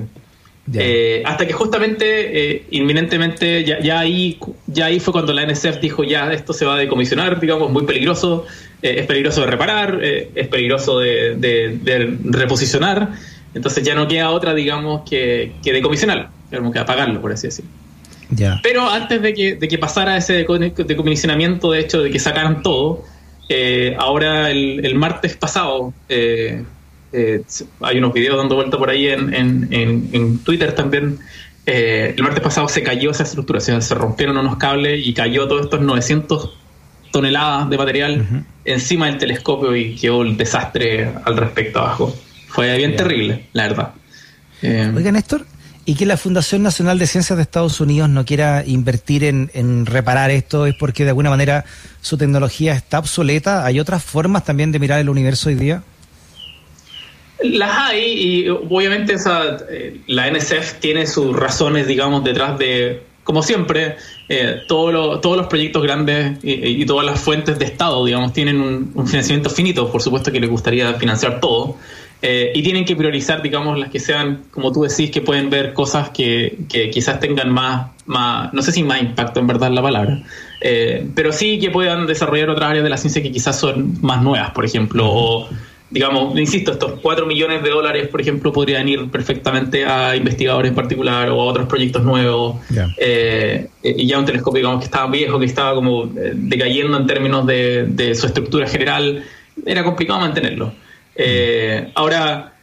Eh, 0.72 1.22
hasta 1.25 1.46
que 1.46 1.51
justamente, 1.51 2.55
eh, 2.55 2.65
inminentemente, 2.72 3.65
ya, 3.65 4.00
ahí, 4.00 4.39
ya 4.67 4.86
ahí 4.86 5.00
fue 5.00 5.12
cuando 5.12 5.34
la 5.34 5.46
NSF 5.46 5.79
dijo, 5.82 6.03
ya 6.05 6.32
esto 6.32 6.53
se 6.53 6.65
va 6.65 6.75
a 6.75 6.77
decomisionar, 6.77 7.39
digamos, 7.39 7.70
muy 7.70 7.86
peligroso, 7.86 8.46
eh, 8.82 8.96
es 9.00 9.05
peligroso 9.05 9.41
de 9.41 9.48
reparar, 9.48 10.00
es 10.01 10.48
peligroso 10.48 11.00
de, 11.00 12.17
reposicionar, 12.24 13.12
entonces 13.53 13.84
ya 13.84 13.93
no 13.93 14.08
queda 14.08 14.29
otra, 14.29 14.53
digamos, 14.53 15.08
que, 15.08 15.53
que 15.62 15.74
decomisionar, 15.74 16.29
tenemos 16.50 16.72
que 16.72 16.79
apagarlo, 16.79 17.20
por 17.20 17.34
así 17.34 17.48
decirlo. 17.48 17.72
Pero 18.63 18.89
antes 18.89 19.22
de 19.22 19.34
que, 19.34 19.55
de 19.55 19.67
que 19.67 19.77
pasara 19.77 20.17
ese 20.17 20.34
decomisionamiento, 20.34 21.72
de 21.72 21.82
hecho, 21.82 22.01
de 22.01 22.10
que 22.10 22.20
sacaran 22.20 22.63
todo, 22.63 23.03
ahora 24.00 24.50
el, 24.50 24.84
el, 24.86 24.96
martes 24.96 25.36
pasado, 25.36 25.93
eh, 27.13 27.43
hay 27.82 27.98
unos 28.00 28.12
videos 28.12 28.38
dando 28.38 28.55
vuelta 28.55 28.77
por 28.77 28.89
ahí 28.89 29.08
en, 29.08 29.34
en, 29.72 30.39
Twitter 30.39 30.74
también. 30.74 31.20
Eh, 31.65 32.13
el 32.17 32.24
martes 32.24 32.41
pasado 32.41 32.67
se 32.67 32.82
cayó 32.84 33.12
esa 33.12 33.24
estructura, 33.24 33.60
se 33.62 33.96
rompieron 33.96 34.38
unos 34.38 34.58
cables 34.58 35.05
y 35.05 35.13
cayó 35.13 35.48
todos 35.48 35.65
estos 35.65 35.79
900 35.82 36.58
toneladas 37.12 37.70
de 37.70 37.77
material 37.77 38.46
encima 38.65 39.05
del 39.05 39.20
telescopio 39.20 39.75
y 39.75 39.96
quedó 39.96 40.24
el 40.24 40.36
desastre 40.36 41.13
al 41.24 41.38
respecto 41.38 41.79
abajo. 41.79 42.13
Fue 42.48 42.75
bien 42.77 42.96
terrible, 42.96 43.48
la 43.53 43.67
verdad. 43.67 43.91
Eh, 44.63 44.91
Oiga, 44.96 45.12
Néstor, 45.12 45.46
¿y 45.86 45.93
que 45.93 46.08
la 46.08 46.17
Fundación 46.17 46.63
Nacional 46.63 46.98
de 46.98 47.05
Ciencias 47.05 47.38
de 47.38 47.43
Estados 47.43 47.79
Unidos 47.79 48.10
no 48.10 48.25
quiera 48.25 48.63
invertir 48.65 49.24
en, 49.24 49.51
en, 49.53 49.86
reparar 49.86 50.32
esto 50.32 50.65
es 50.65 50.75
porque 50.79 51.03
de 51.03 51.10
alguna 51.10 51.29
manera 51.29 51.65
su 52.01 52.17
tecnología 52.17 52.74
está 52.74 52.98
obsoleta? 52.98 53.65
¿Hay 53.65 53.79
otras 53.79 54.03
formas 54.03 54.43
también 54.43 54.72
de 54.72 54.79
mirar 54.79 55.00
el 55.00 55.10
universo 55.10 55.50
hoy 55.50 55.55
día? 55.55 55.84
Las 57.42 57.90
hay 57.90 58.13
y 58.13 58.50
obviamente 58.50 59.13
esa, 59.13 59.58
eh, 59.70 60.02
la 60.08 60.30
NSF 60.30 60.80
tiene 60.80 61.08
sus 61.08 61.36
razones, 61.36 61.88
digamos, 61.88 62.24
detrás 62.24 62.60
de, 62.60 63.02
como 63.24 63.42
siempre, 63.42 63.96
eh, 64.30 64.62
todos 64.68 64.94
los 65.24 65.48
proyectos 65.48 65.82
grandes 65.82 66.38
y, 66.44 66.86
todas 66.86 67.06
las 67.06 67.20
fuentes 67.20 67.58
de 67.58 67.66
Estado, 67.66 68.06
digamos, 68.06 68.34
tienen 68.34 68.62
un, 68.62 69.08
financiamiento 69.08 69.50
finito, 69.50 69.92
por 69.92 70.02
supuesto 70.02 70.32
que 70.32 70.40
les 70.40 70.50
gustaría 70.50 70.94
financiar 70.94 71.40
todo, 71.40 71.78
eh, 72.22 72.54
y 72.56 72.63
tienen 72.63 72.86
que 72.86 72.96
priorizar, 72.96 73.42
digamos, 73.42 73.78
las 73.78 73.90
que 73.90 74.00
sean, 74.00 74.44
como 74.52 74.72
tú 74.72 74.84
decís, 74.84 75.12
que 75.12 75.20
pueden 75.20 75.50
ver 75.50 75.74
cosas 75.74 76.12
que, 76.12 76.60
que 76.70 76.90
quizás 76.92 77.20
tengan 77.20 77.50
más, 77.50 77.88
más, 78.06 78.54
no 78.54 78.62
sé 78.62 78.72
si 78.72 78.84
más 78.84 79.02
impacto 79.02 79.40
en 79.40 79.48
verdad 79.48 79.72
la 79.72 79.82
palabra, 79.82 80.22
pero 81.13 81.34
sí 81.34 81.60
que 81.60 81.72
puedan 81.72 82.08
desarrollar 82.08 82.50
otras 82.52 82.70
áreas 82.70 82.86
de 82.86 82.90
la 82.90 82.96
ciencia 82.96 83.22
que 83.22 83.34
quizás 83.34 83.60
son 83.60 83.98
más 84.02 84.22
nuevas, 84.22 84.52
por 84.52 84.63
ejemplo, 84.63 85.10
o 85.10 85.50
digamos, 85.94 86.36
insisto, 86.40 86.72
estos 86.72 87.00
4 87.02 87.28
millones 87.28 87.62
de 87.62 87.70
dólares, 87.70 88.08
por 88.08 88.20
ejemplo, 88.20 88.52
podrían 88.52 88.90
ir 88.90 89.12
perfectamente 89.12 89.86
a 89.86 90.16
investigadores 90.16 90.70
en 90.70 90.76
particular 90.76 91.30
o 91.30 91.40
a 91.40 91.46
otros 91.46 91.68
proyectos 91.68 92.04
nuevos. 92.04 92.56
Eh, 92.98 93.68
y 93.84 94.08
ya 94.08 94.18
un 94.18 94.26
telescopio, 94.26 94.58
digamos, 94.58 94.80
que 94.80 94.86
estaba 94.86 95.12
viejo, 95.12 95.38
que 95.38 95.46
estaba 95.46 95.76
como 95.76 96.06
eh, 96.06 96.32
decayendo 96.34 96.98
en 96.98 97.06
términos 97.06 97.46
de, 97.46 98.16
su 98.16 98.26
estructura 98.26 98.68
general, 98.68 99.24
era 99.64 99.84
complicado 99.84 100.20
mantenerlo. 100.20 100.74
Eh, 101.16 101.92
ahora, 101.94 102.56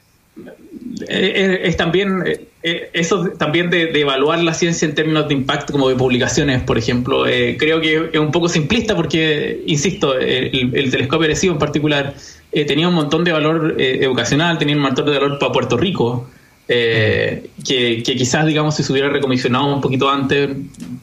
es, 1.06 1.76
también 1.76 2.24
eso 2.62 3.30
también 3.38 3.70
de, 3.70 3.90
evaluar 3.98 4.42
la 4.42 4.52
ciencia 4.52 4.86
en 4.86 4.94
términos 4.94 5.28
de 5.28 5.34
impacto 5.34 5.72
como 5.72 5.88
de 5.88 5.96
publicaciones, 5.96 6.62
por 6.62 6.76
ejemplo, 6.76 7.24
creo 7.58 7.80
que 7.80 8.10
es 8.12 8.20
un 8.20 8.30
poco 8.30 8.48
simplista 8.48 8.94
porque, 8.94 9.62
insisto, 9.66 10.18
el, 10.18 10.70
el 10.74 10.90
telescopio 10.90 11.24
agresivo 11.24 11.54
en 11.54 11.58
particular 11.58 12.14
eh, 12.52 12.64
tenía 12.64 12.88
un 12.88 12.94
montón 12.94 13.22
de 13.22 13.32
valor 13.32 13.76
eh, 13.78 14.00
educacional, 14.02 14.58
tenía 14.58 14.74
un 14.74 14.82
montón 14.82 15.06
de 15.06 15.12
valor 15.12 15.38
para 15.38 15.52
Puerto 15.52 15.76
Rico, 15.76 16.28
eh, 16.66 17.50
que, 17.64 18.02
quizás, 18.02 18.46
digamos, 18.46 18.74
si 18.74 18.82
se 18.82 18.92
hubiera 18.92 19.08
recomisionado 19.08 19.72
un 19.72 19.80
poquito 19.80 20.10
antes, 20.10 20.50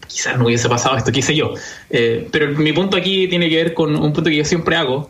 quizás 0.08 0.38
no 0.38 0.46
hubiese 0.46 0.68
pasado 0.68 0.98
esto, 0.98 1.12
qué 1.12 1.22
sé 1.22 1.36
yo. 1.36 1.54
pero 2.32 2.52
mi 2.58 2.74
punto 2.74 2.98
aquí 2.98 3.28
tiene 3.28 3.50
que 3.50 3.56
ver 3.56 3.74
con 3.74 3.96
un 3.96 4.14
punto 4.14 4.30
que 4.30 4.38
yo 4.38 4.46
siempre 4.46 4.76
hago, 4.76 5.10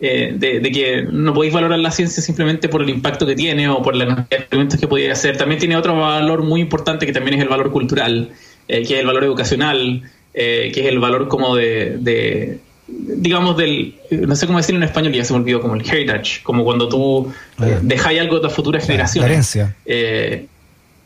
de, 0.00 0.70
que 0.72 1.06
no 1.10 1.34
podéis 1.34 1.52
valorar 1.52 1.78
la 1.78 1.90
ciencia 1.90 2.22
simplemente 2.22 2.68
por 2.68 2.82
el 2.82 2.90
impacto 2.90 3.26
que 3.26 3.34
tiene 3.34 3.68
o 3.68 3.82
por 3.82 3.96
la 3.96 4.26
experimentos 4.30 4.78
que 4.78 4.86
podía 4.86 5.12
hacer. 5.12 5.36
También 5.36 5.58
tiene 5.58 5.76
otro 5.76 5.96
valor 5.96 6.42
muy 6.42 6.60
importante 6.60 7.06
que 7.06 7.12
también 7.12 7.36
es 7.36 7.42
el 7.42 7.48
valor 7.48 7.72
cultural, 7.72 8.30
que 8.66 8.82
es 8.82 8.90
el 8.90 9.06
valor 9.06 9.24
educacional, 9.24 10.02
que 10.32 10.72
es 10.74 10.86
el 10.86 10.98
valor 10.98 11.28
como 11.28 11.56
de 11.56 12.60
digamos, 12.88 13.56
del, 13.56 13.96
no 14.10 14.34
sé 14.34 14.46
cómo 14.46 14.58
decirlo 14.58 14.80
en 14.80 14.88
español, 14.88 15.12
ya 15.12 15.24
se 15.24 15.32
me 15.32 15.40
olvidó, 15.40 15.60
como 15.60 15.74
el 15.74 15.86
heritage, 15.86 16.42
como 16.42 16.64
cuando 16.64 16.88
tú 16.88 17.32
eh, 17.62 17.78
dejáis 17.82 18.20
algo 18.20 18.36
de 18.36 18.48
tu 18.48 18.50
futura 18.50 18.80
generación 18.80 19.22
La 19.22 19.30
herencia. 19.30 19.76
Eh, 19.84 20.46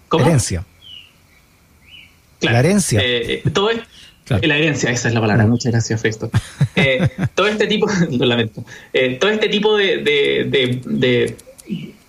¿Cómo? 0.08 0.26
Herencia. 0.26 0.64
la 2.40 2.60
herencia. 2.60 3.00
Eh, 3.02 3.42
todo 3.52 3.70
La 4.28 4.56
herencia, 4.56 4.90
esa 4.90 5.08
es 5.08 5.14
la 5.14 5.20
palabra. 5.20 5.46
Muchas 5.46 5.72
gracias, 5.72 6.00
Festo. 6.00 6.30
todo 7.34 7.46
este 7.46 7.66
tipo, 7.66 7.86
lo 8.10 8.26
lamento, 8.26 8.64
todo 9.20 9.30
este 9.30 9.48
tipo 9.48 9.76
de, 9.76 9.98
de, 9.98 10.80
de, 10.84 11.36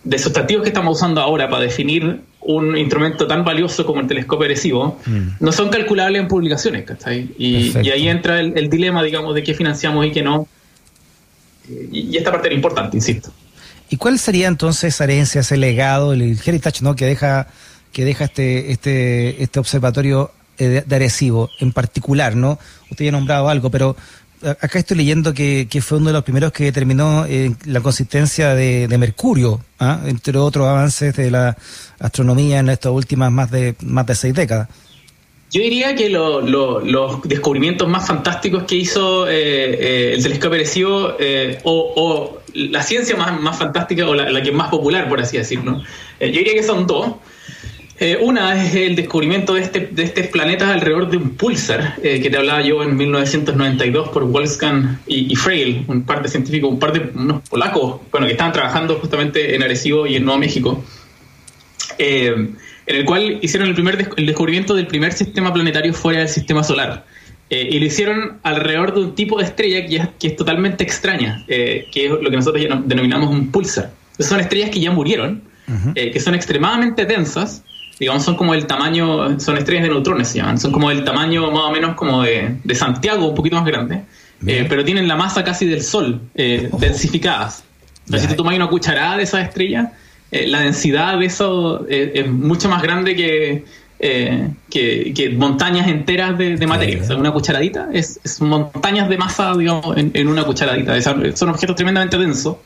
de, 0.03 0.19
sustantivos 0.19 0.63
que 0.63 0.69
estamos 0.69 0.97
usando 0.97 1.21
ahora 1.21 1.49
para 1.49 1.63
definir 1.63 2.21
un 2.41 2.77
instrumento 2.77 3.25
tan 3.25 3.43
valioso 3.43 3.85
como 3.85 4.01
el 4.01 4.07
telescopio 4.07 4.45
Arecibo 4.45 4.99
mm. 5.05 5.27
no 5.39 5.51
son 5.51 5.69
calculables 5.69 6.21
en 6.21 6.27
publicaciones, 6.27 6.83
¿cachai? 6.83 7.29
Y, 7.37 7.75
ahí 7.89 8.07
entra 8.07 8.39
el, 8.39 8.69
dilema, 8.69 9.01
digamos, 9.01 9.33
de 9.33 9.43
qué 9.43 9.53
financiamos 9.53 10.05
y 10.05 10.11
qué 10.11 10.21
no. 10.21 10.47
Y, 11.91 12.15
esta 12.17 12.31
parte 12.31 12.47
era 12.47 12.55
importante, 12.55 12.97
insisto. 12.97 13.31
¿Y 13.89 13.97
cuál 13.97 14.19
sería 14.19 14.47
entonces 14.47 14.93
esa 14.93 15.05
herencia, 15.05 15.41
ese 15.41 15.57
legado, 15.57 16.13
el 16.13 16.37
heritage, 16.45 16.81
¿no? 16.81 16.95
que 16.95 17.05
deja, 17.05 17.47
que 17.91 18.05
deja 18.05 18.25
este, 18.25 18.71
este, 18.71 19.41
este 19.41 19.59
observatorio 19.59 20.31
eh, 20.57 20.83
de 20.85 20.95
Arecibo 20.95 21.49
en 21.59 21.71
particular, 21.71 22.35
¿no? 22.35 22.59
Usted 22.91 23.05
ya 23.05 23.09
ha 23.09 23.13
nombrado 23.13 23.49
algo, 23.49 23.69
pero 23.69 23.95
acá 24.43 24.79
estoy 24.79 24.97
leyendo 24.97 25.33
que, 25.33 25.67
fue 25.81 25.97
uno 25.97 26.07
de 26.07 26.13
los 26.13 26.23
primeros 26.23 26.51
que 26.51 26.65
determinó 26.65 27.25
eh, 27.25 27.53
la 27.65 27.81
consistencia 27.81 28.55
de, 28.55 28.87
Mercurio, 28.97 29.61
¿ah? 29.79 30.01
entre 30.05 30.37
otros 30.37 30.67
avances 30.67 31.15
de 31.15 31.31
la 31.31 31.57
astronomía 31.99 32.59
en 32.59 32.69
estas 32.69 32.91
últimas 32.91 33.31
más 33.31 33.51
de, 33.51 33.75
más 33.81 34.05
de 34.05 34.15
seis 34.15 34.33
décadas. 34.33 34.69
Yo 35.51 35.61
diría 35.61 35.93
que 35.95 36.09
los 36.09 37.21
descubrimientos 37.23 37.87
más 37.87 38.07
fantásticos 38.07 38.63
que 38.63 38.75
hizo 38.75 39.27
eh, 39.27 39.33
eh, 39.33 40.13
el 40.15 40.23
telescopio 40.23 40.55
Arecibo, 40.55 41.13
o, 41.63 42.39
la 42.55 42.83
ciencia 42.83 43.15
más, 43.15 43.39
más 43.39 43.57
fantástica, 43.57 44.07
o 44.07 44.13
la, 44.13 44.29
la, 44.29 44.41
que 44.41 44.49
es 44.49 44.55
más 44.55 44.69
popular, 44.69 45.09
por 45.09 45.19
así 45.19 45.37
decirlo, 45.37 45.81
yo 46.19 46.27
diría 46.27 46.53
que 46.53 46.63
son 46.63 46.87
dos. 46.87 47.13
Eh, 47.99 48.17
una 48.19 48.61
es 48.61 48.73
el 48.73 48.95
descubrimiento 48.95 49.53
de, 49.53 49.61
este, 49.61 49.81
de 49.81 50.03
estos 50.03 50.27
planetas 50.27 50.69
alrededor 50.69 51.11
de 51.11 51.17
un 51.17 51.35
pulsar, 51.35 51.95
eh, 52.01 52.19
que 52.19 52.29
te 52.29 52.37
hablaba 52.37 52.61
yo 52.61 52.81
en 52.81 52.97
1992 52.97 54.09
por 54.09 54.23
Wolfgang 54.25 54.97
y, 55.05 55.31
y 55.31 55.35
Freil, 55.35 55.85
un 55.87 56.03
par 56.03 56.23
de 56.23 56.29
científicos, 56.29 56.71
un 56.71 56.79
par 56.79 56.91
de 56.91 57.11
unos 57.13 57.47
polacos, 57.47 58.01
bueno, 58.11 58.25
que 58.25 58.31
estaban 58.31 58.51
trabajando 58.51 58.95
justamente 58.95 59.55
en 59.55 59.61
Arecibo 59.61 60.07
y 60.07 60.15
en 60.15 60.25
Nuevo 60.25 60.39
México, 60.39 60.83
eh, 61.99 62.33
en 62.85 62.95
el 62.95 63.05
cual 63.05 63.37
hicieron 63.41 63.69
el, 63.69 63.75
primer 63.75 64.09
el 64.17 64.25
descubrimiento 64.25 64.73
del 64.73 64.87
primer 64.87 65.13
sistema 65.13 65.53
planetario 65.53 65.93
fuera 65.93 66.19
del 66.19 66.29
sistema 66.29 66.63
solar. 66.63 67.05
y 67.49 67.79
lo 67.79 67.85
hicieron 67.85 68.39
alrededor 68.41 68.95
de 68.95 69.01
un 69.01 69.15
tipo 69.15 69.37
de 69.37 69.45
estrella 69.45 69.85
que 69.85 69.95
es, 69.97 70.07
que 70.19 70.27
es 70.29 70.35
totalmente 70.35 70.83
extraña, 70.83 71.45
que 71.45 71.91
es 71.93 72.09
lo 72.09 72.29
que 72.29 72.35
nosotros 72.35 72.65
denominamos 72.85 73.29
un 73.29 73.51
pulsar. 73.51 73.91
son 74.17 74.39
estrellas 74.39 74.71
que 74.71 74.79
ya 74.79 74.91
murieron, 74.91 75.43
que 75.93 76.19
son 76.19 76.33
extremadamente 76.33 77.05
densas, 77.05 77.63
digamos, 78.03 78.23
son 78.23 78.35
como 78.35 78.53
el 78.53 78.65
tamaño, 78.67 79.39
son 79.39 79.57
estrellas 79.57 79.83
de 79.83 79.89
neutrones 79.89 80.27
se 80.27 80.39
llaman, 80.39 80.59
son 80.59 80.73
como 80.73 80.91
el 80.91 81.05
tamaño 81.05 81.49
más 81.51 81.63
o 81.63 81.71
menos 81.71 81.95
como 81.95 82.21
de, 82.21 82.57
Santiago, 82.75 83.29
un 83.29 83.35
poquito 83.35 83.55
más 83.55 83.65
grande, 83.65 84.01
eh, 84.45 84.65
pero 84.67 84.83
tienen 84.83 85.07
la 85.07 85.15
masa 85.15 85.43
casi 85.43 85.65
del 85.65 85.81
Sol, 85.81 86.19
eh, 86.35 86.67
oh. 86.69 86.77
densificadas. 86.77 87.63
si 88.05 88.27
tú 88.27 88.35
tomas 88.35 88.55
una 88.55 88.67
cucharada 88.67 89.17
de 89.17 89.23
esa 89.23 89.41
estrella, 89.41 89.93
eh, 90.31 90.47
la 90.47 90.59
densidad 90.61 91.17
de 91.17 91.25
eso 91.25 91.85
es 91.87 92.29
mucho 92.29 92.67
más 92.67 92.81
grande 92.81 93.15
que, 93.15 93.63
que, 94.69 95.35
montañas 95.37 95.87
enteras 95.87 96.37
de, 96.37 96.67
materia. 96.67 97.01
una 97.15 97.31
cucharadita 97.31 97.87
es, 97.93 98.19
montañas 98.41 99.07
de 99.07 99.17
masa, 99.17 99.55
digamos, 99.55 99.95
en, 99.95 100.27
una 100.27 100.43
cucharadita. 100.43 101.01
son 101.01 101.49
objetos 101.49 101.77
tremendamente 101.77 102.17
densos. 102.17 102.57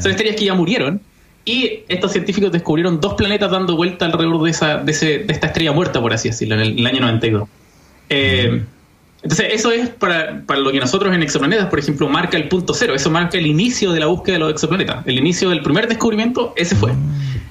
Son 0.00 0.10
estrellas 0.10 0.36
que 0.36 0.44
ya 0.44 0.54
murieron 0.54 1.00
y 1.44 1.80
estos 1.88 2.12
científicos 2.12 2.52
descubrieron 2.52 3.00
dos 3.00 3.14
planetas 3.14 3.50
dando 3.50 3.76
vuelta 3.76 4.04
alrededor 4.04 4.42
de, 4.42 4.50
esa, 4.50 4.78
de, 4.78 4.92
ese, 4.92 5.18
de 5.20 5.32
esta 5.32 5.48
estrella 5.48 5.72
muerta, 5.72 6.00
por 6.00 6.12
así 6.12 6.28
decirlo, 6.28 6.54
en 6.54 6.60
el, 6.60 6.86
año 6.86 7.00
92. 7.00 7.48
Eh, 8.08 8.62
entonces, 9.22 9.48
eso 9.52 9.72
es 9.72 9.88
para, 9.88 10.42
para, 10.46 10.60
lo 10.60 10.70
que 10.70 10.78
nosotros 10.78 11.14
en 11.14 11.22
exoplanetas, 11.22 11.66
por 11.66 11.78
ejemplo, 11.78 12.08
marca 12.08 12.36
el 12.36 12.48
punto 12.48 12.74
cero. 12.74 12.94
Eso 12.94 13.10
marca 13.10 13.38
el 13.38 13.46
inicio 13.46 13.92
de 13.92 14.00
la 14.00 14.06
búsqueda 14.06 14.34
de 14.34 14.38
los 14.40 14.52
exoplanetas. 14.52 15.06
El 15.06 15.18
inicio 15.18 15.50
del 15.50 15.62
primer 15.62 15.88
descubrimiento, 15.88 16.52
ese 16.56 16.74
fue. 16.76 16.92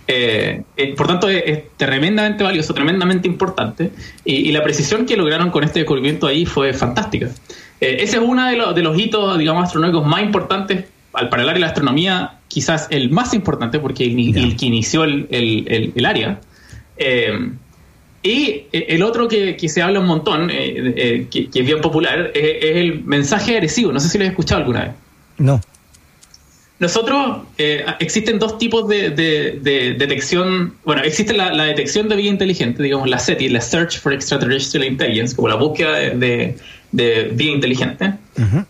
Eh, 0.08 0.64
eh, 0.76 0.96
por 0.96 1.08
tanto, 1.08 1.30
es, 1.30 1.64
tremendamente 1.78 2.44
valioso, 2.44 2.74
tremendamente 2.74 3.28
importante. 3.28 3.92
Y, 4.26 4.52
la 4.52 4.64
precisión 4.64 5.06
que 5.06 5.16
lograron 5.16 5.50
con 5.50 5.64
este 5.64 5.80
descubrimiento 5.80 6.28
ahí 6.28 6.46
fue 6.46 6.74
fantástica. 6.74 7.30
ese 7.80 8.18
es 8.18 8.22
uno 8.22 8.46
de, 8.48 8.74
de 8.74 8.82
los 8.82 8.98
hitos, 8.98 9.38
digamos, 9.38 9.66
astronómicos 9.66 10.06
más 10.06 10.24
importantes 10.24 10.86
al 11.14 11.30
para 11.30 11.44
el 11.44 11.50
área 11.50 11.56
de 11.56 11.62
la 11.62 11.68
astronomía, 11.68 12.41
quizás 12.52 12.88
el 12.90 13.10
más 13.10 13.34
importante, 13.34 13.80
porque 13.80 14.04
el, 14.04 14.38
el 14.38 14.58
que 14.58 14.66
inició 14.66 15.06
el, 15.06 15.28
el, 15.30 16.06
área. 16.06 16.42
Eh, 16.98 17.50
y 18.24 18.66
el 18.72 19.02
otro 19.04 19.28
que, 19.28 19.56
que, 19.56 19.70
se 19.70 19.82
habla 19.82 20.02
un 20.02 20.06
montón, 20.06 20.50
eh, 20.50 20.94
eh, 20.96 21.28
que, 21.32 21.48
es 21.54 21.66
bien 21.66 21.80
popular, 21.80 22.32
es, 22.36 22.76
el 22.76 23.04
mensaje 23.06 23.54
agresivo. 23.54 23.94
No 23.94 24.02
sé 24.02 24.10
si 24.10 24.18
lo 24.18 24.26
has 24.26 24.32
escuchado 24.32 24.60
alguna 24.60 24.82
vez. 24.82 24.92
No. 25.38 25.62
Nosotros, 26.80 27.44
existen 28.00 28.38
dos 28.38 28.58
tipos 28.58 28.88
de, 28.88 29.12
de, 29.12 29.96
detección. 29.98 30.74
Bueno, 30.84 31.04
existe 31.04 31.34
la, 31.34 31.64
detección 31.64 32.10
de 32.10 32.16
vida 32.18 32.30
inteligente, 32.30 32.84
digamos, 32.84 33.08
la 33.08 33.20
SETI, 33.20 33.50
la 33.50 33.62
Search 33.62 34.00
for 34.00 34.14
Extraterrestrial 34.14 34.86
Intelligence, 34.86 35.36
como 35.36 35.48
la 35.48 35.56
búsqueda 35.56 35.94
de, 35.94 36.58
vida 36.92 37.52
inteligente. 37.52 38.14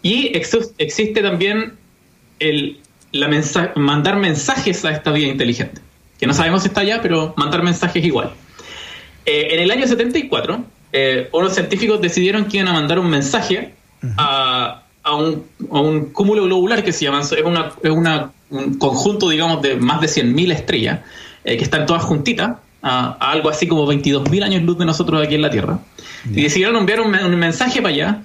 Y 0.04 0.34
existe 0.36 1.22
también 1.22 1.74
el 2.40 2.78
la 3.12 3.30
mandar 3.76 4.18
mensajes 4.18 4.86
a 4.86 4.92
esta 4.92 5.12
vida 5.12 5.28
inteligente. 5.28 5.82
Que 6.20 6.28
no 6.28 6.34
sabemos 6.34 6.62
si 6.62 6.68
está 6.68 6.82
allá, 6.82 7.02
pero 7.02 7.34
mandar 7.38 7.64
mensajes 7.64 8.04
igual. 8.04 8.32
Eh, 9.26 9.50
en 9.52 9.60
el 9.60 9.72
año 9.72 9.88
74, 9.88 10.64
eh, 10.94 11.30
unos 11.32 11.54
científicos 11.54 12.02
decidieron 12.02 12.46
que 12.46 12.58
iban 12.58 12.70
a 12.70 12.74
mandar 12.74 13.00
un 13.00 13.10
mensaje 13.10 13.74
a, 14.18 14.84
a, 15.04 15.16
un, 15.16 15.44
a, 15.72 15.80
un, 15.80 16.12
cúmulo 16.12 16.44
globular 16.44 16.84
que 16.84 16.92
se 16.92 17.06
llama, 17.06 17.22
es, 17.22 17.32
una, 17.44 17.72
es 17.82 17.92
una, 17.92 18.32
un 18.50 18.76
conjunto, 18.78 19.30
digamos, 19.30 19.62
de 19.62 19.76
más 19.76 20.02
de 20.02 20.08
100.000 20.08 20.52
estrellas, 20.52 21.00
eh, 21.44 21.58
que 21.58 21.64
están 21.64 21.86
todas 21.86 22.04
juntitas, 22.04 22.58
a, 22.82 23.12
algo 23.32 23.50
así 23.50 23.68
como 23.68 23.86
22.000 23.92 24.44
años 24.44 24.64
luz 24.64 24.78
de 24.78 24.86
nosotros 24.86 25.24
aquí 25.24 25.36
en 25.36 25.42
la 25.42 25.50
Tierra. 25.50 25.80
Y 26.30 26.44
decidieron 26.44 26.76
enviar 26.78 27.02
un, 27.02 27.14
un 27.16 27.36
mensaje 27.36 27.82
para 27.82 27.94
allá, 27.94 28.22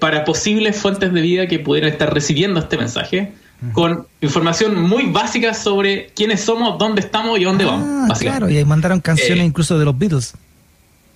para 0.00 0.24
posibles 0.24 0.76
fuentes 0.76 1.12
de 1.12 1.20
vida 1.20 1.46
que 1.46 1.60
pudieran 1.60 1.90
estar 1.90 2.12
recibiendo 2.12 2.58
este 2.58 2.76
mensaje 2.76 3.32
con 3.72 4.06
información 4.20 4.80
muy 4.80 5.04
básica 5.06 5.54
sobre 5.54 6.06
quiénes 6.16 6.40
somos, 6.40 6.78
dónde 6.78 7.00
estamos 7.00 7.38
y 7.38 7.44
dónde 7.44 7.64
vamos. 7.64 8.10
Ah, 8.10 8.18
claro, 8.18 8.50
y 8.50 8.56
ahí 8.56 8.64
mandaron 8.64 9.00
canciones 9.00 9.44
eh, 9.44 9.46
incluso 9.46 9.78
de 9.78 9.84
los 9.84 9.96
Beatles. 9.96 10.34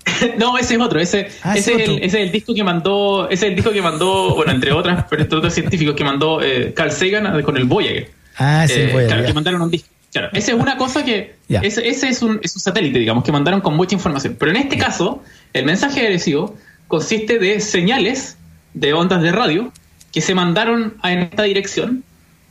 no, 0.39 0.57
ese 0.57 0.75
es 0.75 0.81
otro, 0.81 1.01
ese, 1.01 1.29
ah, 1.43 1.57
ese, 1.57 2.05
es 2.05 2.15
el, 2.15 2.31
disco 2.31 2.55
que 2.55 2.63
mandó, 2.63 3.29
ese 3.29 3.47
es 3.47 3.51
el 3.51 3.57
disco 3.57 3.73
que 3.73 3.83
mandó, 3.83 4.35
bueno, 4.37 4.53
entre 4.53 4.73
otras, 4.73 5.05
pero 5.11 5.23
entre 5.23 5.39
otros 5.39 5.53
científicos 5.53 5.97
que 5.97 6.05
mandó 6.05 6.41
eh, 6.43 6.73
Carl 6.75 6.93
Sagan 6.93 7.43
con 7.43 7.57
el 7.57 7.65
Voyager. 7.65 8.11
Ah, 8.37 8.65
sí, 8.69 8.75
eh, 8.75 8.91
Voyager. 8.93 9.07
Claro, 9.09 9.27
que 9.27 9.35
mandaron 9.35 9.63
un 9.63 9.71
disco. 9.71 9.89
Claro, 10.13 10.29
esa 10.33 10.53
es 10.53 10.59
una 10.59 10.77
cosa 10.77 11.05
que, 11.05 11.35
ese, 11.49 11.89
es, 11.89 12.23
un, 12.23 12.39
es 12.43 12.55
un 12.55 12.61
satélite, 12.63 12.99
digamos, 12.99 13.25
que 13.25 13.33
mandaron 13.33 13.61
con 13.61 13.75
mucha 13.75 13.95
información. 13.95 14.37
Pero 14.39 14.53
en 14.53 14.59
este 14.59 14.79
caso, 14.79 15.23
el 15.53 15.65
mensaje 15.65 16.01
agresivo 16.01 16.57
consiste 16.87 17.39
de 17.41 17.61
señales 17.61 18.39
de 18.75 18.95
ondas 18.95 19.23
de 19.23 19.33
radio 19.33 19.73
que 20.13 20.21
se 20.21 20.35
mandaron 20.35 20.95
en 21.03 21.19
esta 21.19 21.43
dirección 21.43 22.05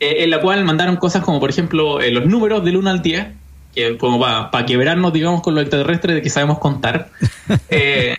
eh, 0.06 0.24
en 0.24 0.30
la 0.30 0.40
cual 0.42 0.64
mandaron 0.64 0.98
cosas 0.98 1.24
como, 1.24 1.40
por 1.40 1.50
ejemplo, 1.50 2.00
eh, 2.00 2.12
los 2.12 2.26
números 2.26 2.64
del 2.64 2.78
1 2.78 2.90
al 2.90 3.02
10, 3.02 3.28
que 3.74 3.98
como 3.98 4.20
para 4.20 4.66
quebrarnos, 4.66 5.12
digamos, 5.12 5.42
con 5.42 5.56
lo 5.56 5.62
extraterrestre 5.62 6.14
de 6.14 6.22
que 6.22 6.30
sabemos 6.30 6.60
contar. 6.60 7.10
Eh, 7.70 8.16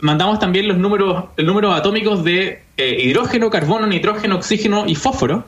mandamos 0.00 0.38
también 0.38 0.68
los 0.68 0.78
números, 0.78 1.24
los 1.36 1.46
números 1.46 1.74
atómicos 1.74 2.22
de 2.22 2.62
hidrógeno, 2.76 3.50
carbono, 3.50 3.86
nitrógeno, 3.86 4.36
oxígeno 4.36 4.84
y 4.86 4.94
fósforo. 4.94 5.44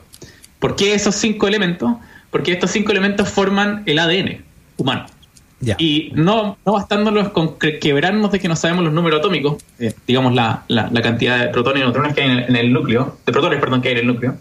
¿Por 0.59 0.75
qué 0.75 0.95
esos 0.95 1.15
cinco 1.15 1.47
elementos? 1.47 1.93
Porque 2.31 2.53
estos 2.53 2.73
cinco 2.73 2.91
elementos 2.91 3.29
forman 3.29 3.85
el 3.87 4.01
ADN 4.01 4.43
humano. 4.77 5.07
Y 5.79 6.11
no, 6.15 6.59
no 6.67 6.73
bastándolos 6.73 7.29
con 7.29 7.57
quebrarnos 7.59 8.33
de 8.33 8.41
que 8.41 8.49
no 8.49 8.57
sabemos 8.57 8.85
los 8.85 8.93
números 8.93 9.21
atómicos, 9.21 9.63
digamos 10.07 10.35
la, 10.35 10.65
la, 10.67 11.03
cantidad 11.03 11.39
de 11.39 11.49
protones 11.49 11.83
y 11.83 11.85
neutrones 11.85 12.15
que 12.15 12.23
hay 12.23 12.45
en 12.49 12.57
el, 12.57 12.73
núcleo, 12.73 13.19
de 13.25 13.33
protones, 13.33 13.61
perdón, 13.61 13.81
que 13.81 13.89
hay 13.89 13.95
en 13.95 14.01
el 14.01 14.07
núcleo, 14.09 14.37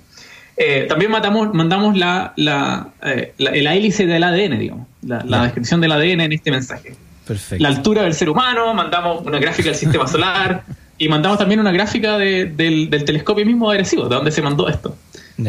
eh, 0.58 0.86
también 0.88 1.12
matamos, 1.12 1.54
mandamos 1.54 1.98
la, 1.98 2.34
la, 2.36 2.90
eh, 3.04 3.34
hélice 3.38 4.06
del 4.06 4.24
ADN, 4.24 4.60
digamos, 4.60 4.88
la, 5.02 5.44
descripción 5.44 5.82
del 5.82 5.92
ADN 5.92 6.22
en 6.22 6.32
este 6.34 6.52
mensaje. 6.52 6.96
Perfecto. 7.26 7.62
La 7.62 7.70
altura 7.70 8.04
del 8.04 8.14
ser 8.14 8.30
humano, 8.30 8.74
mandamos 8.74 9.26
una 9.26 9.40
gráfica 9.40 9.70
del 9.70 9.78
sistema 9.78 10.08
solar 10.10 10.64
y 10.98 11.08
mandamos 11.10 11.40
también 11.40 11.60
una 11.60 11.72
gráfica 11.72 12.18
del, 12.18 12.90
telescopio 13.06 13.46
mismo 13.46 13.70
agresivo, 13.72 14.08
de 14.08 14.16
donde 14.16 14.32
se 14.32 14.42
mandó 14.42 14.68
esto. 14.68 14.96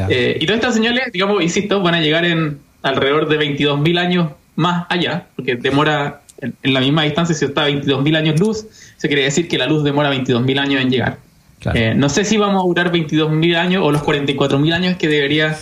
Eh, 0.09 0.39
y 0.41 0.47
todas 0.47 0.61
estas 0.61 0.75
señales, 0.75 1.13
digamos, 1.13 1.43
insisto, 1.43 1.83
van 1.83 1.95
a 1.95 2.01
llegar 2.01 2.25
en 2.25 2.59
alrededor 2.83 3.29
de 3.29 3.39
22.000 3.39 3.99
años 3.99 4.31
más 4.57 4.87
allá, 4.89 5.27
porque 5.37 5.57
demora 5.57 6.23
en, 6.39 6.73
la 6.73 6.81
misma 6.81 7.03
distancia, 7.03 7.35
si 7.35 7.45
está 7.45 7.65
a 7.65 7.69
22.000 7.69 8.17
años 8.17 8.41
luz, 8.41 8.67
se 8.97 9.09
quiere 9.09 9.25
decir 9.25 9.49
que 9.49 9.59
la 9.59 9.67
luz 9.67 9.85
demora 9.85 10.13
22.000 10.13 10.59
años 10.59 10.81
en 10.81 10.91
llegar. 10.91 11.19
Eh, 11.75 11.95
no 11.95 12.09
sé 12.09 12.25
si 12.25 12.37
vamos 12.37 12.63
a 12.63 12.67
durar 12.67 12.93
22.000 12.93 13.57
años 13.57 13.83
o 13.85 13.91
los 13.91 14.03
44.000 14.03 14.73
años 14.73 14.97
que 14.97 15.09
debería 15.09 15.57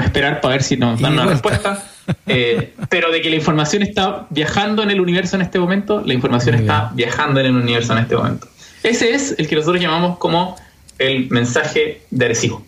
esperar 0.00 0.40
para 0.40 0.54
ver 0.54 0.62
si 0.62 0.76
nos 0.76 1.00
dan 1.00 1.14
una 1.14 1.26
respuesta. 1.26 1.84
Eh, 2.26 2.74
pero 2.88 3.12
de 3.12 3.22
que 3.22 3.30
la 3.30 3.36
información 3.36 3.82
está 3.82 4.26
viajando 4.30 4.82
en 4.82 4.90
el 4.90 5.00
universo 5.00 5.36
en 5.36 5.42
este 5.42 5.58
momento, 5.58 6.02
la 6.04 6.14
información 6.14 6.56
está 6.56 6.90
viajando 6.94 7.40
en 7.40 7.46
el 7.46 7.56
universo 7.56 7.92
en 7.92 8.00
este 8.00 8.16
momento. 8.16 8.48
Ese 8.82 9.14
es 9.14 9.36
el 9.38 9.46
que 9.46 9.54
nosotros 9.54 9.80
llamamos 9.80 10.18
como 10.18 10.56
el 10.98 11.30
mensaje 11.30 12.02
de 12.10 12.24
Arecibo. 12.24 12.64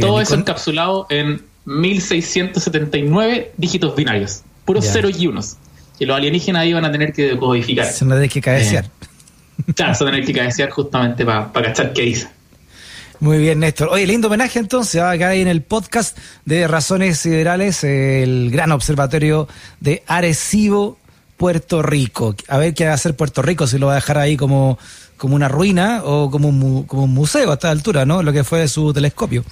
Todo 0.00 0.20
eso 0.20 0.34
encapsulado 0.34 1.06
en 1.10 1.42
1679 1.64 3.52
dígitos 3.56 3.96
binarios, 3.96 4.42
puros 4.64 4.86
ceros 4.86 5.18
y 5.18 5.26
unos. 5.26 5.56
que 5.98 6.06
los 6.06 6.16
alienígenas 6.16 6.66
iban 6.66 6.84
a 6.84 6.90
tener 6.90 7.12
que 7.12 7.28
decodificar. 7.28 7.86
Se 7.86 8.04
van 8.04 8.12
a 8.12 8.14
tener 8.16 8.30
que 8.30 8.40
cabecear. 8.40 8.84
Eh, 8.84 8.88
claro, 9.74 9.92
a 9.92 9.98
tener 9.98 10.24
que 10.24 10.32
cabecear 10.32 10.70
justamente 10.70 11.24
para 11.24 11.50
cachar 11.52 11.92
qué 11.92 12.02
dice. 12.02 12.28
Muy 13.20 13.38
bien, 13.38 13.60
Néstor. 13.60 13.88
Oye, 13.90 14.06
lindo 14.06 14.28
homenaje 14.28 14.58
entonces, 14.58 15.00
va 15.00 15.12
acá 15.12 15.34
en 15.34 15.48
el 15.48 15.62
podcast 15.62 16.18
de 16.44 16.68
Razones 16.68 17.20
Siderales, 17.20 17.84
el 17.84 18.50
gran 18.50 18.72
observatorio 18.72 19.48
de 19.80 20.02
Arecibo, 20.06 20.98
Puerto 21.36 21.82
Rico. 21.82 22.34
A 22.48 22.58
ver 22.58 22.74
qué 22.74 22.84
va 22.84 22.90
a 22.90 22.94
hacer 22.94 23.16
Puerto 23.16 23.40
Rico, 23.40 23.66
si 23.66 23.78
lo 23.78 23.86
va 23.86 23.92
a 23.92 23.96
dejar 23.96 24.18
ahí 24.18 24.36
como, 24.36 24.78
como 25.16 25.36
una 25.36 25.48
ruina 25.48 26.02
o 26.04 26.30
como 26.30 26.48
un, 26.48 26.82
como 26.84 27.04
un 27.04 27.14
museo 27.14 27.50
a 27.50 27.54
esta 27.54 27.70
altura, 27.70 28.04
¿no? 28.04 28.22
Lo 28.22 28.32
que 28.32 28.44
fue 28.44 28.66
su 28.68 28.92
telescopio. 28.92 29.44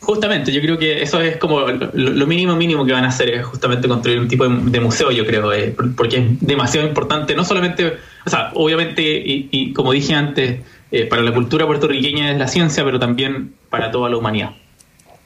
Justamente, 0.00 0.50
yo 0.50 0.62
creo 0.62 0.78
que 0.78 1.02
eso 1.02 1.20
es 1.20 1.36
como 1.36 1.60
lo, 1.60 2.26
mínimo 2.26 2.56
mínimo 2.56 2.86
que 2.86 2.92
van 2.92 3.04
a 3.04 3.08
hacer, 3.08 3.28
es 3.28 3.44
justamente 3.44 3.86
construir 3.86 4.18
un 4.18 4.28
tipo 4.28 4.48
de, 4.48 4.80
museo, 4.80 5.10
yo 5.10 5.26
creo, 5.26 5.52
eh, 5.52 5.76
porque 5.94 6.16
es 6.16 6.40
demasiado 6.40 6.88
importante, 6.88 7.34
no 7.34 7.44
solamente, 7.44 7.98
o 8.24 8.30
sea, 8.30 8.50
obviamente, 8.54 9.02
y, 9.04 9.72
como 9.74 9.92
dije 9.92 10.14
antes, 10.14 10.60
eh, 10.90 11.04
para 11.04 11.22
la 11.22 11.34
cultura 11.34 11.66
puertorriqueña 11.66 12.32
es 12.32 12.38
la 12.38 12.48
ciencia, 12.48 12.82
pero 12.82 12.98
también 12.98 13.54
para 13.68 13.90
toda 13.90 14.08
la 14.08 14.16
humanidad. 14.16 14.52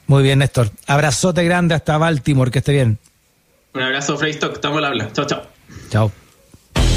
Muy 0.07 0.23
bien, 0.23 0.39
Néstor. 0.39 0.69
Abrazote 0.87 1.43
grande 1.43 1.73
hasta 1.73 1.97
Baltimore, 1.97 2.51
que 2.51 2.59
esté 2.59 2.73
bien. 2.73 2.99
Un 3.73 3.81
abrazo, 3.81 4.17
Freystock, 4.17 4.53
estamos 4.53 4.77
al 4.79 4.85
habla. 4.85 5.11
Chao, 5.13 5.25
chao. 5.25 5.41
Chao. 5.89 6.24